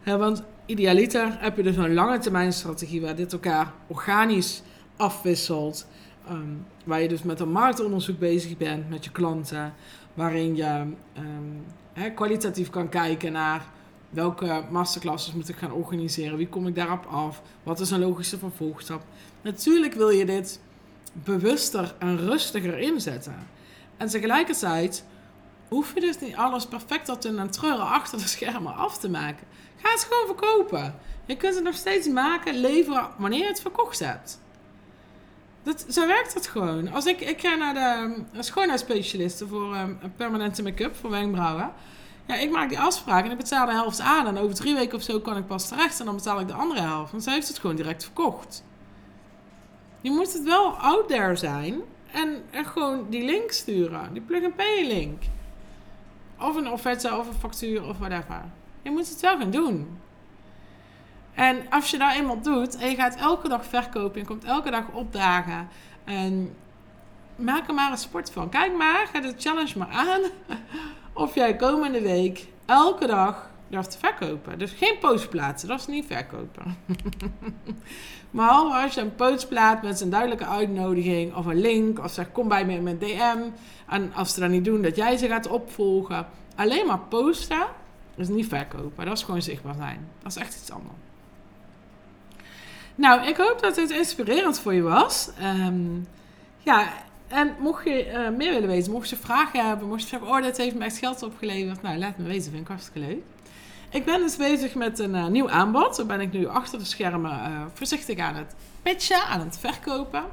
want 0.04 0.42
idealiter 0.66 1.36
heb 1.40 1.56
je 1.56 1.62
dus 1.62 1.76
een 1.76 1.94
lange 1.94 2.18
termijn 2.18 2.52
strategie 2.52 3.00
waar 3.00 3.16
dit 3.16 3.32
elkaar 3.32 3.72
organisch 3.86 4.62
afwisselt. 4.96 5.86
Um, 6.30 6.66
waar 6.84 7.00
je 7.00 7.08
dus 7.08 7.22
met 7.22 7.40
een 7.40 7.52
marktonderzoek 7.52 8.18
bezig 8.18 8.56
bent 8.56 8.88
met 8.88 9.04
je 9.04 9.10
klanten. 9.10 9.74
Waarin 10.14 10.56
je 10.56 10.86
um, 11.18 11.64
kwalitatief 12.14 12.70
kan 12.70 12.88
kijken 12.88 13.32
naar 13.32 13.66
welke 14.10 14.64
masterclasses 14.70 15.34
moet 15.34 15.48
ik 15.48 15.56
gaan 15.56 15.72
organiseren. 15.72 16.36
Wie 16.36 16.48
kom 16.48 16.66
ik 16.66 16.74
daarop 16.74 17.06
af? 17.06 17.42
Wat 17.62 17.80
is 17.80 17.90
een 17.90 18.00
logische 18.00 18.38
vervolgstap? 18.38 19.02
Natuurlijk 19.42 19.94
wil 19.94 20.10
je 20.10 20.26
dit 20.26 20.60
bewuster 21.12 21.94
en 21.98 22.18
rustiger 22.18 22.78
inzetten. 22.78 23.48
En 23.96 24.08
tegelijkertijd 24.08 25.04
hoef 25.68 25.94
je 25.94 26.00
dus 26.00 26.18
niet 26.18 26.36
alles 26.36 26.66
perfect 26.66 27.04
tot 27.04 27.24
in 27.24 27.38
een 27.38 27.50
treuren 27.50 27.86
achter 27.86 28.18
de 28.18 28.26
schermen 28.26 28.74
af 28.74 28.98
te 28.98 29.08
maken. 29.08 29.46
Ga 29.76 29.90
het 29.90 30.08
gewoon 30.10 30.36
verkopen. 30.36 30.94
Je 31.26 31.36
kunt 31.36 31.54
het 31.54 31.64
nog 31.64 31.74
steeds 31.74 32.08
maken, 32.08 32.60
leveren 32.60 33.08
wanneer 33.18 33.38
je 33.38 33.46
het 33.46 33.60
verkocht 33.60 33.98
hebt. 33.98 34.38
Dat, 35.62 35.86
zo 35.88 36.06
werkt 36.06 36.34
het 36.34 36.46
gewoon. 36.46 36.92
Als 36.92 37.06
ik, 37.06 37.20
ik 37.20 37.40
ga 37.40 37.54
naar 37.54 37.74
de 38.32 38.42
schoonheidsspecialisten 38.42 39.48
voor 39.48 39.76
um, 39.76 39.98
permanente 40.16 40.62
make-up, 40.62 40.96
voor 40.96 41.10
wenkbrauwen. 41.10 41.72
Ja, 42.26 42.34
ik 42.34 42.50
maak 42.50 42.68
die 42.68 42.80
afspraak 42.80 43.24
en 43.24 43.30
ik 43.30 43.36
betaal 43.36 43.66
de 43.66 43.72
helft 43.72 44.00
aan. 44.00 44.26
En 44.26 44.38
over 44.38 44.54
drie 44.54 44.74
weken 44.74 44.96
of 44.96 45.02
zo 45.02 45.20
kan 45.20 45.36
ik 45.36 45.46
pas 45.46 45.68
terecht 45.68 46.00
en 46.00 46.06
dan 46.06 46.16
betaal 46.16 46.40
ik 46.40 46.46
de 46.46 46.52
andere 46.52 46.80
helft. 46.80 47.10
Want 47.10 47.22
zij 47.22 47.32
heeft 47.32 47.48
het 47.48 47.58
gewoon 47.58 47.76
direct 47.76 48.04
verkocht. 48.04 48.64
Je 50.00 50.10
moet 50.10 50.32
het 50.32 50.42
wel 50.42 50.70
out 50.72 51.08
there 51.08 51.36
zijn 51.36 51.80
en, 52.10 52.42
en 52.50 52.64
gewoon 52.64 53.06
die 53.10 53.24
link 53.24 53.50
sturen. 53.50 54.12
Die 54.12 54.22
plug-and-pay 54.22 54.86
link. 54.86 55.22
Of 56.40 56.56
een 56.56 56.70
offerte 56.70 57.16
of 57.16 57.26
een 57.26 57.34
factuur 57.34 57.84
of 57.84 57.98
whatever. 57.98 58.44
Je 58.82 58.90
moet 58.90 59.08
het 59.08 59.20
wel 59.20 59.38
gaan 59.38 59.50
doen. 59.50 59.98
En 61.34 61.70
als 61.70 61.90
je 61.90 61.98
dat 61.98 62.14
eenmaal 62.14 62.40
doet 62.40 62.76
en 62.76 62.90
je 62.90 62.96
gaat 62.96 63.16
elke 63.16 63.48
dag 63.48 63.66
verkopen, 63.66 64.20
je 64.20 64.26
komt 64.26 64.44
elke 64.44 64.70
dag 64.70 64.84
opdagen 64.92 65.68
en 66.04 66.56
maak 67.36 67.68
er 67.68 67.74
maar 67.74 67.90
een 67.90 67.98
sport 67.98 68.30
van. 68.30 68.48
Kijk 68.48 68.76
maar, 68.76 69.06
ga 69.12 69.20
de 69.20 69.34
challenge 69.36 69.78
maar 69.78 69.88
aan 69.88 70.20
of 71.16 71.34
jij 71.34 71.56
komende 71.56 72.00
week 72.00 72.46
elke 72.66 73.06
dag 73.06 73.50
durft 73.68 73.90
te 73.90 73.98
verkopen. 73.98 74.58
Dus 74.58 74.72
geen 74.72 74.98
post 75.00 75.28
plaatsen, 75.28 75.68
dat 75.68 75.80
is 75.80 75.86
niet 75.86 76.06
verkopen. 76.06 76.76
maar 78.30 78.50
als 78.50 78.94
je 78.94 79.00
een 79.00 79.14
post 79.14 79.48
plaatst 79.48 79.82
met 79.82 80.00
een 80.00 80.10
duidelijke 80.10 80.46
uitnodiging 80.46 81.34
of 81.34 81.46
een 81.46 81.60
link 81.60 81.98
of 81.98 82.12
zeg 82.12 82.32
kom 82.32 82.48
bij 82.48 82.66
me 82.66 82.74
in 82.74 82.82
mijn 82.82 82.98
DM 82.98 83.38
en 83.88 84.12
als 84.14 84.34
ze 84.34 84.40
dat 84.40 84.50
niet 84.50 84.64
doen, 84.64 84.82
dat 84.82 84.96
jij 84.96 85.16
ze 85.16 85.26
gaat 85.26 85.48
opvolgen. 85.48 86.26
Alleen 86.56 86.86
maar 86.86 86.98
posten 86.98 87.66
is 88.14 88.28
niet 88.28 88.46
verkopen, 88.46 89.04
dat 89.04 89.16
is 89.16 89.22
gewoon 89.22 89.42
zichtbaar 89.42 89.74
zijn. 89.74 90.08
Dat 90.22 90.36
is 90.36 90.42
echt 90.42 90.54
iets 90.60 90.70
anders. 90.70 90.94
Nou, 92.94 93.26
ik 93.26 93.36
hoop 93.36 93.60
dat 93.60 93.74
dit 93.74 93.90
inspirerend 93.90 94.60
voor 94.60 94.74
je 94.74 94.82
was. 94.82 95.30
Ehm, 95.38 96.00
ja, 96.58 96.88
en 97.28 97.54
mocht 97.58 97.84
je 97.84 98.06
uh, 98.06 98.36
meer 98.36 98.52
willen 98.52 98.68
weten, 98.68 98.92
mocht 98.92 99.08
je 99.08 99.16
vragen 99.16 99.68
hebben, 99.68 99.88
mocht 99.88 100.02
je 100.02 100.08
zeggen, 100.08 100.28
oh, 100.28 100.42
dit 100.42 100.56
heeft 100.56 100.74
me 100.74 100.84
echt 100.84 100.98
geld 100.98 101.22
opgeleverd. 101.22 101.82
Nou, 101.82 101.98
laat 101.98 102.18
me 102.18 102.24
weten, 102.24 102.50
vind 102.50 102.62
ik 102.62 102.68
hartstikke 102.68 103.08
leuk. 103.08 103.22
Ik 103.90 104.04
ben 104.04 104.20
dus 104.20 104.36
bezig 104.36 104.74
met 104.74 104.98
een 104.98 105.14
uh, 105.14 105.26
nieuw 105.26 105.50
aanbod. 105.50 105.96
Daar 105.96 106.06
ben 106.06 106.20
ik 106.20 106.32
nu 106.32 106.46
achter 106.46 106.78
de 106.78 106.84
schermen 106.84 107.30
uh, 107.30 107.62
voorzichtig 107.72 108.18
aan 108.18 108.34
het 108.34 108.54
pitchen, 108.82 109.22
aan 109.22 109.40
het 109.40 109.58
verkopen. 109.58 110.24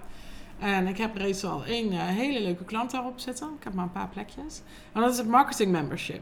En 0.60 0.88
ik 0.88 0.98
heb 0.98 1.18
reeds 1.18 1.44
al 1.44 1.64
één 1.66 1.92
hele 1.92 2.42
leuke 2.42 2.64
klant 2.64 2.92
daarop 2.92 3.20
zitten. 3.20 3.48
Ik 3.58 3.64
heb 3.64 3.74
maar 3.74 3.84
een 3.84 3.92
paar 3.92 4.10
plekjes. 4.10 4.62
En 4.92 5.02
dat 5.02 5.12
is 5.12 5.18
het 5.18 5.28
marketing 5.28 5.72
membership. 5.72 6.22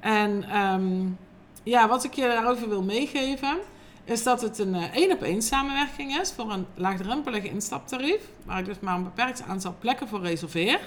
En 0.00 0.60
um, 0.60 1.18
ja, 1.62 1.88
wat 1.88 2.04
ik 2.04 2.14
je 2.14 2.22
daarover 2.22 2.68
wil 2.68 2.82
meegeven 2.82 3.58
is 4.06 4.22
dat 4.22 4.40
het 4.40 4.58
een 4.58 4.74
eh, 4.74 4.94
één 4.94 5.12
op 5.12 5.22
één 5.22 5.42
samenwerking 5.42 6.18
is 6.20 6.32
voor 6.32 6.52
een 6.52 6.66
laagdrempelige 6.74 7.48
instaptarief, 7.48 8.20
waar 8.44 8.58
ik 8.58 8.64
dus 8.64 8.80
maar 8.80 8.94
een 8.94 9.04
beperkt 9.04 9.42
aantal 9.42 9.74
plekken 9.78 10.08
voor 10.08 10.20
reserveer. 10.20 10.80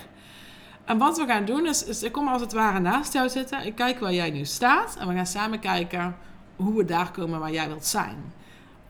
En 0.85 0.97
wat 0.97 1.17
we 1.17 1.25
gaan 1.25 1.45
doen 1.45 1.65
is, 1.67 2.03
ik 2.03 2.11
kom 2.11 2.27
als 2.27 2.41
het 2.41 2.53
ware 2.53 2.79
naast 2.79 3.13
jou 3.13 3.29
zitten, 3.29 3.65
ik 3.65 3.75
kijk 3.75 3.99
waar 3.99 4.13
jij 4.13 4.29
nu 4.29 4.45
staat 4.45 4.95
en 4.99 5.07
we 5.07 5.13
gaan 5.13 5.25
samen 5.25 5.59
kijken 5.59 6.15
hoe 6.55 6.75
we 6.75 6.85
daar 6.85 7.11
komen 7.11 7.39
waar 7.39 7.51
jij 7.51 7.67
wilt 7.67 7.85
zijn. 7.85 8.15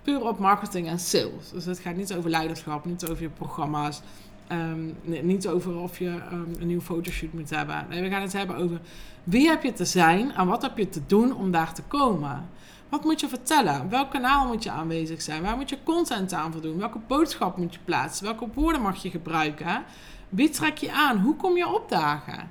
Puur 0.02 0.28
op 0.28 0.40
marketing 0.40 0.88
en 0.88 1.00
sales. 1.00 1.50
Dus 1.52 1.66
het 1.66 1.80
gaat 1.80 1.96
niet 1.96 2.14
over 2.14 2.30
leiderschap, 2.30 2.86
niet 2.86 3.10
over 3.10 3.22
je 3.22 3.30
programma's, 3.30 4.02
ehm, 4.48 4.80
niet 5.04 5.48
over 5.48 5.78
of 5.78 6.00
je 6.00 6.10
ehm, 6.10 6.44
een 6.60 6.68
nieuwe 6.68 6.84
fotoshoot 6.84 7.34
moet 7.34 7.50
hebben. 7.50 7.86
Nee, 7.90 8.02
we 8.02 8.10
gaan 8.10 8.22
het 8.22 8.34
hebben 8.34 8.56
over 8.56 8.80
wie 9.24 9.48
heb 9.48 9.64
je 9.64 9.74
te 9.74 9.86
zijn 9.86 10.32
en 10.32 10.48
wat 10.48 10.62
heb 10.62 10.78
je 10.78 10.90
te 10.90 11.02
doen 11.08 11.36
om 11.36 11.52
daar 11.52 11.74
te 11.74 11.82
komen. 11.82 12.50
Wat 12.90 13.04
moet 13.04 13.20
je 13.20 13.28
vertellen? 13.28 13.90
Welk 13.90 14.12
kanaal 14.12 14.48
moet 14.48 14.64
je 14.64 14.72
aanwezig 14.72 15.22
zijn? 15.22 15.42
Waar 15.42 15.58
moet 15.58 15.70
je 15.70 15.84
content 15.84 16.34
aan 16.34 16.52
voldoen? 16.52 16.78
Welke 16.78 17.00
boodschap 17.08 17.58
moet 17.58 17.74
je 17.74 17.80
plaatsen? 17.86 18.26
Welke 18.26 18.48
woorden 18.54 18.82
mag 18.82 19.02
je 19.02 19.10
gebruiken? 19.10 19.84
Wie 20.30 20.50
trek 20.50 20.78
je 20.78 20.92
aan? 20.92 21.18
Hoe 21.18 21.36
kom 21.36 21.58
je 21.58 21.68
opdagen? 21.68 22.50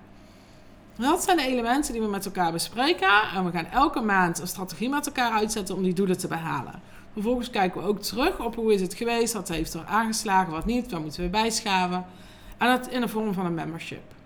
Dat 0.96 1.22
zijn 1.22 1.36
de 1.36 1.46
elementen 1.46 1.92
die 1.92 2.02
we 2.02 2.08
met 2.08 2.26
elkaar 2.26 2.52
bespreken. 2.52 3.22
En 3.34 3.44
we 3.44 3.50
gaan 3.50 3.66
elke 3.66 4.00
maand 4.00 4.38
een 4.38 4.46
strategie 4.46 4.88
met 4.88 5.06
elkaar 5.06 5.32
uitzetten 5.32 5.74
om 5.74 5.82
die 5.82 5.94
doelen 5.94 6.18
te 6.18 6.28
behalen. 6.28 6.80
Vervolgens 7.12 7.50
kijken 7.50 7.82
we 7.82 7.88
ook 7.88 8.02
terug 8.02 8.38
op 8.38 8.54
hoe 8.54 8.74
is 8.74 8.80
het 8.80 8.94
geweest, 8.94 9.32
wat 9.32 9.48
heeft 9.48 9.74
er 9.74 9.84
aangeslagen, 9.86 10.52
wat 10.52 10.64
niet, 10.64 10.90
wat 10.90 11.00
moeten 11.00 11.22
we 11.22 11.28
bijschaven. 11.28 12.04
En 12.58 12.68
dat 12.68 12.88
in 12.88 13.00
de 13.00 13.08
vorm 13.08 13.34
van 13.34 13.46
een 13.46 13.54
membership 13.54 14.16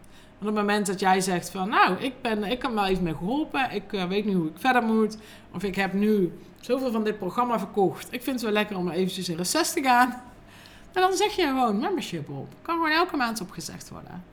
op 0.43 0.49
het 0.49 0.57
moment 0.57 0.87
dat 0.87 1.01
jij 1.01 1.21
zegt 1.21 1.51
van, 1.51 1.69
nou, 1.69 1.97
ik, 1.99 2.13
ben, 2.21 2.45
ik 2.45 2.59
kan 2.59 2.75
wel 2.75 2.87
even 2.87 3.03
mee 3.03 3.15
geholpen, 3.15 3.71
ik 3.71 3.93
uh, 3.93 4.05
weet 4.05 4.25
nu 4.25 4.35
hoe 4.35 4.47
ik 4.47 4.57
verder 4.57 4.83
moet, 4.83 5.17
of 5.53 5.63
ik 5.63 5.75
heb 5.75 5.93
nu 5.93 6.39
zoveel 6.61 6.93
van 6.93 7.05
dit 7.05 7.19
programma 7.19 7.59
verkocht, 7.59 8.07
ik 8.11 8.23
vind 8.23 8.37
het 8.37 8.45
wel 8.45 8.53
lekker 8.53 8.77
om 8.77 8.89
eventjes 8.89 9.29
in 9.29 9.37
reces 9.37 9.73
te 9.73 9.83
gaan, 9.83 10.23
en 10.93 11.01
dan 11.01 11.13
zeg 11.13 11.37
je 11.37 11.43
gewoon 11.43 11.79
membership 11.79 12.29
op. 12.29 12.55
Kan 12.63 12.75
gewoon 12.75 12.91
elke 12.91 13.17
maand 13.17 13.41
opgezegd 13.41 13.91
worden. 13.91 14.25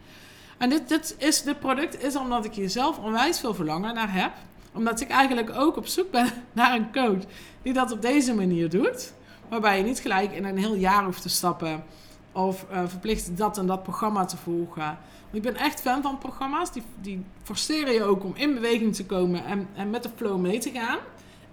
En 0.58 0.70
dit, 0.70 0.90
dit, 0.90 1.16
is, 1.18 1.42
dit 1.42 1.60
product 1.60 2.04
is 2.04 2.16
omdat 2.16 2.46
ik 2.46 2.54
hier 2.54 2.70
zelf 2.70 2.98
onwijs 2.98 3.40
veel 3.40 3.54
verlangen 3.54 3.94
naar 3.94 4.14
heb. 4.14 4.32
Omdat 4.74 5.02
ik 5.02 5.10
eigenlijk 5.10 5.50
ook 5.56 5.78
op 5.78 5.88
zoek 5.88 6.12
ben 6.12 6.30
naar 6.54 6.76
een 6.76 6.92
coach 6.92 7.24
die 7.62 7.74
dat 7.74 7.92
op 7.92 8.02
deze 8.02 8.34
manier 8.34 8.70
doet. 8.70 9.14
Waarbij 9.50 9.78
je 9.78 9.84
niet 9.84 10.00
gelijk 10.00 10.32
in 10.32 10.46
een 10.46 10.58
heel 10.58 10.76
jaar 10.76 11.04
hoeft 11.04 11.22
te 11.22 11.30
stappen. 11.30 11.84
Of 12.32 12.66
uh, 12.72 12.82
verplicht 12.86 13.38
dat 13.38 13.58
en 13.58 13.66
dat 13.66 13.84
programma 13.84 14.26
te 14.26 14.38
volgen. 14.38 14.98
Ik 15.32 15.42
ben 15.42 15.56
echt 15.56 15.82
fan 15.82 16.02
van 16.02 16.18
programma's. 16.18 16.72
Die, 16.72 16.84
die 17.02 17.26
forceren 17.44 17.94
je 17.94 18.04
ook 18.04 18.24
om 18.24 18.36
in 18.36 18.54
beweging 18.54 18.96
te 18.96 19.06
komen 19.06 19.46
en, 19.46 19.68
en 19.76 19.90
met 19.90 20.04
de 20.04 20.10
flow 20.16 20.40
mee 20.40 20.60
te 20.60 20.72
gaan. 20.72 20.98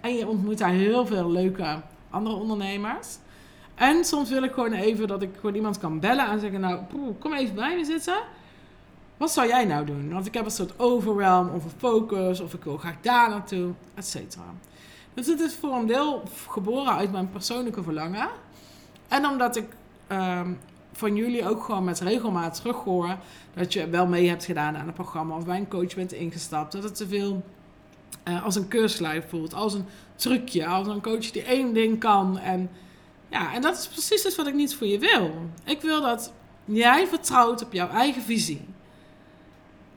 En 0.01 0.15
je 0.15 0.27
ontmoet 0.27 0.57
daar 0.57 0.69
heel 0.69 1.05
veel 1.05 1.31
leuke 1.31 1.81
andere 2.09 2.35
ondernemers. 2.35 3.17
En 3.75 4.05
soms 4.05 4.29
wil 4.29 4.43
ik 4.43 4.53
gewoon 4.53 4.73
even 4.73 5.07
dat 5.07 5.21
ik 5.21 5.29
gewoon 5.35 5.55
iemand 5.55 5.77
kan 5.77 5.99
bellen 5.99 6.29
en 6.29 6.39
zeggen, 6.39 6.59
nou, 6.59 6.79
kom 7.19 7.33
even 7.33 7.55
bij 7.55 7.75
me 7.75 7.85
zitten. 7.85 8.17
Wat 9.17 9.31
zou 9.31 9.47
jij 9.47 9.65
nou 9.65 9.85
doen? 9.85 10.13
Want 10.13 10.25
ik 10.25 10.33
heb 10.33 10.45
een 10.45 10.51
soort 10.51 10.79
overwhelm, 10.79 11.49
overfocus, 11.49 12.39
of 12.39 12.53
ik 12.53 12.63
wil 12.63 12.77
graag 12.77 12.95
daar 13.01 13.29
naartoe, 13.29 13.71
et 13.93 14.05
cetera. 14.05 14.43
Dus 15.13 15.27
het 15.27 15.39
is 15.39 15.55
voor 15.55 15.73
een 15.73 15.87
deel 15.87 16.23
geboren 16.49 16.93
uit 16.93 17.11
mijn 17.11 17.29
persoonlijke 17.29 17.83
verlangen. 17.83 18.27
En 19.07 19.27
omdat 19.27 19.55
ik 19.55 19.65
ehm, 20.07 20.53
van 20.91 21.15
jullie 21.15 21.47
ook 21.49 21.63
gewoon 21.63 21.83
met 21.83 21.99
regelmaat 21.99 22.55
terughoor 22.55 23.17
dat 23.53 23.73
je 23.73 23.89
wel 23.89 24.07
mee 24.07 24.27
hebt 24.27 24.45
gedaan 24.45 24.77
aan 24.77 24.85
het 24.85 24.95
programma 24.95 25.35
of 25.35 25.45
bij 25.45 25.57
een 25.57 25.67
coach 25.67 25.95
bent 25.95 26.11
ingestapt. 26.11 26.71
Dat 26.71 26.83
het 26.83 26.95
te 26.95 27.07
veel 27.07 27.43
uh, 28.27 28.43
als 28.43 28.55
een 28.55 28.67
keurslijf 28.67 29.29
voelt, 29.29 29.53
als 29.53 29.73
een 29.73 29.85
trucje, 30.15 30.65
als 30.65 30.87
een 30.87 31.01
coach 31.01 31.31
die 31.31 31.43
één 31.43 31.73
ding 31.73 31.99
kan. 31.99 32.37
En 32.37 32.69
ja, 33.29 33.53
en 33.53 33.61
dat 33.61 33.77
is 33.77 33.87
precies 33.87 34.21
dus 34.21 34.35
wat 34.35 34.47
ik 34.47 34.53
niet 34.53 34.75
voor 34.75 34.87
je 34.87 34.99
wil. 34.99 35.31
Ik 35.63 35.81
wil 35.81 36.01
dat 36.01 36.33
jij 36.65 37.07
vertrouwt 37.07 37.63
op 37.63 37.73
jouw 37.73 37.89
eigen 37.89 38.21
visie. 38.21 38.65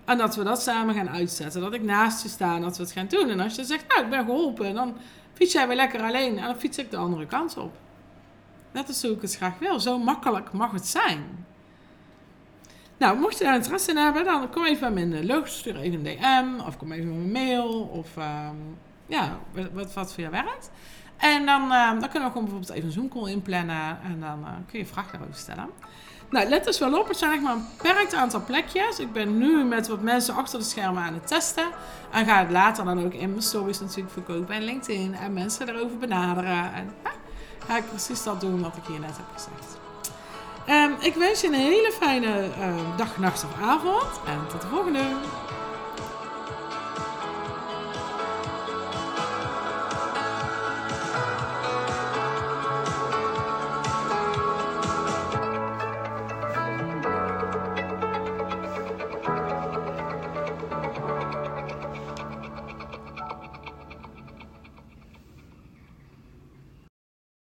En 0.05 0.18
dat 0.18 0.37
we 0.37 0.44
dat 0.44 0.62
samen 0.62 0.94
gaan 0.94 1.11
uitzetten. 1.11 1.61
Dat 1.61 1.75
ik 1.75 1.83
naast 1.83 2.23
je 2.23 2.29
sta 2.29 2.55
en 2.55 2.62
dat 2.62 2.77
we 2.77 2.83
het 2.83 2.92
gaan 2.92 3.07
doen. 3.09 3.29
En 3.29 3.40
als 3.40 3.55
je 3.55 3.64
zegt, 3.64 3.85
nou, 3.88 4.05
ik 4.05 4.11
ben 4.11 4.25
geholpen, 4.25 4.75
dan 4.75 4.96
fiets 5.33 5.53
jij 5.53 5.66
weer 5.66 5.77
lekker 5.77 6.03
alleen 6.03 6.38
en 6.38 6.44
dan 6.44 6.57
fiets 6.57 6.79
ik 6.79 6.90
de 6.90 6.96
andere 6.96 7.27
kant 7.27 7.57
op. 7.57 7.73
Net 8.73 8.89
als 8.89 9.03
hoe 9.03 9.11
ik 9.11 9.23
het 9.23 9.37
graag 9.37 9.59
wil. 9.59 9.81
Zo 9.81 9.99
makkelijk 9.99 10.53
mag 10.53 10.73
het 10.73 10.87
zijn. 10.87 11.47
Nou, 12.97 13.19
mocht 13.19 13.39
je 13.39 13.45
daar 13.45 13.55
interesse 13.55 13.91
in 13.91 13.97
hebben, 13.97 14.25
dan 14.25 14.51
kom 14.51 14.65
even 14.65 14.95
bij 14.95 15.07
mijn 15.07 15.27
logo, 15.27 15.47
stuur 15.47 15.77
even 15.77 16.07
een 16.07 16.17
DM 16.17 16.67
of 16.67 16.77
kom 16.77 16.93
even 16.93 17.09
met 17.09 17.17
mijn 17.17 17.47
mail 17.47 17.81
of 17.81 18.17
uh, 18.17 18.49
ja, 19.07 19.39
wat, 19.73 19.95
wat 19.95 20.13
voor 20.15 20.23
jou 20.23 20.31
werkt. 20.31 20.71
En 21.17 21.47
dan, 21.47 21.63
uh, 21.63 21.91
dan 21.91 22.09
kunnen 22.09 22.29
we 22.29 22.35
gewoon 22.35 22.45
bijvoorbeeld 22.45 22.71
even 22.71 22.85
een 22.85 22.93
Zoom 22.93 23.09
call 23.09 23.31
inplannen 23.31 23.99
en 24.03 24.21
dan 24.21 24.41
uh, 24.41 24.49
kun 24.67 24.79
je 24.79 24.87
vragen 24.87 25.13
daarover 25.13 25.41
stellen. 25.41 25.71
Nou, 26.31 26.49
let 26.49 26.65
dus 26.65 26.79
wel 26.79 26.99
op, 26.99 27.09
er 27.09 27.15
zijn 27.15 27.33
echt 27.33 27.43
maar 27.43 27.53
een 27.53 27.65
beperkt 27.77 28.15
aantal 28.15 28.45
plekjes. 28.45 28.99
Ik 28.99 29.13
ben 29.13 29.39
nu 29.39 29.65
met 29.65 29.89
wat 29.89 30.01
mensen 30.03 30.35
achter 30.35 30.59
de 30.59 30.65
schermen 30.65 31.03
aan 31.03 31.15
het 31.15 31.27
testen. 31.27 31.67
En 32.11 32.27
ga 32.27 32.39
het 32.39 32.51
later 32.51 32.85
dan 32.85 33.05
ook 33.05 33.15
in 33.15 33.31
mijn 33.31 33.43
stories 33.43 33.81
natuurlijk 33.81 34.11
verkopen 34.11 34.55
en 34.55 34.63
LinkedIn 34.63 35.15
en 35.15 35.33
mensen 35.33 35.69
erover 35.69 35.99
benaderen. 35.99 36.75
En 36.75 36.91
ga 37.66 37.77
ik 37.77 37.88
precies 37.88 38.23
dat 38.23 38.40
doen 38.40 38.62
wat 38.62 38.77
ik 38.77 38.87
hier 38.87 39.01
net 39.01 39.16
heb 39.16 39.27
gezegd. 39.35 39.79
Um, 40.68 40.96
ik 41.01 41.14
wens 41.14 41.40
je 41.40 41.46
een 41.46 41.55
hele 41.55 41.92
fijne 42.01 42.49
uh, 42.59 42.96
dag, 42.96 43.18
nacht 43.18 43.44
of 43.44 43.62
avond. 43.62 44.20
En 44.27 44.46
tot 44.49 44.61
de 44.61 44.66
volgende. 44.66 45.01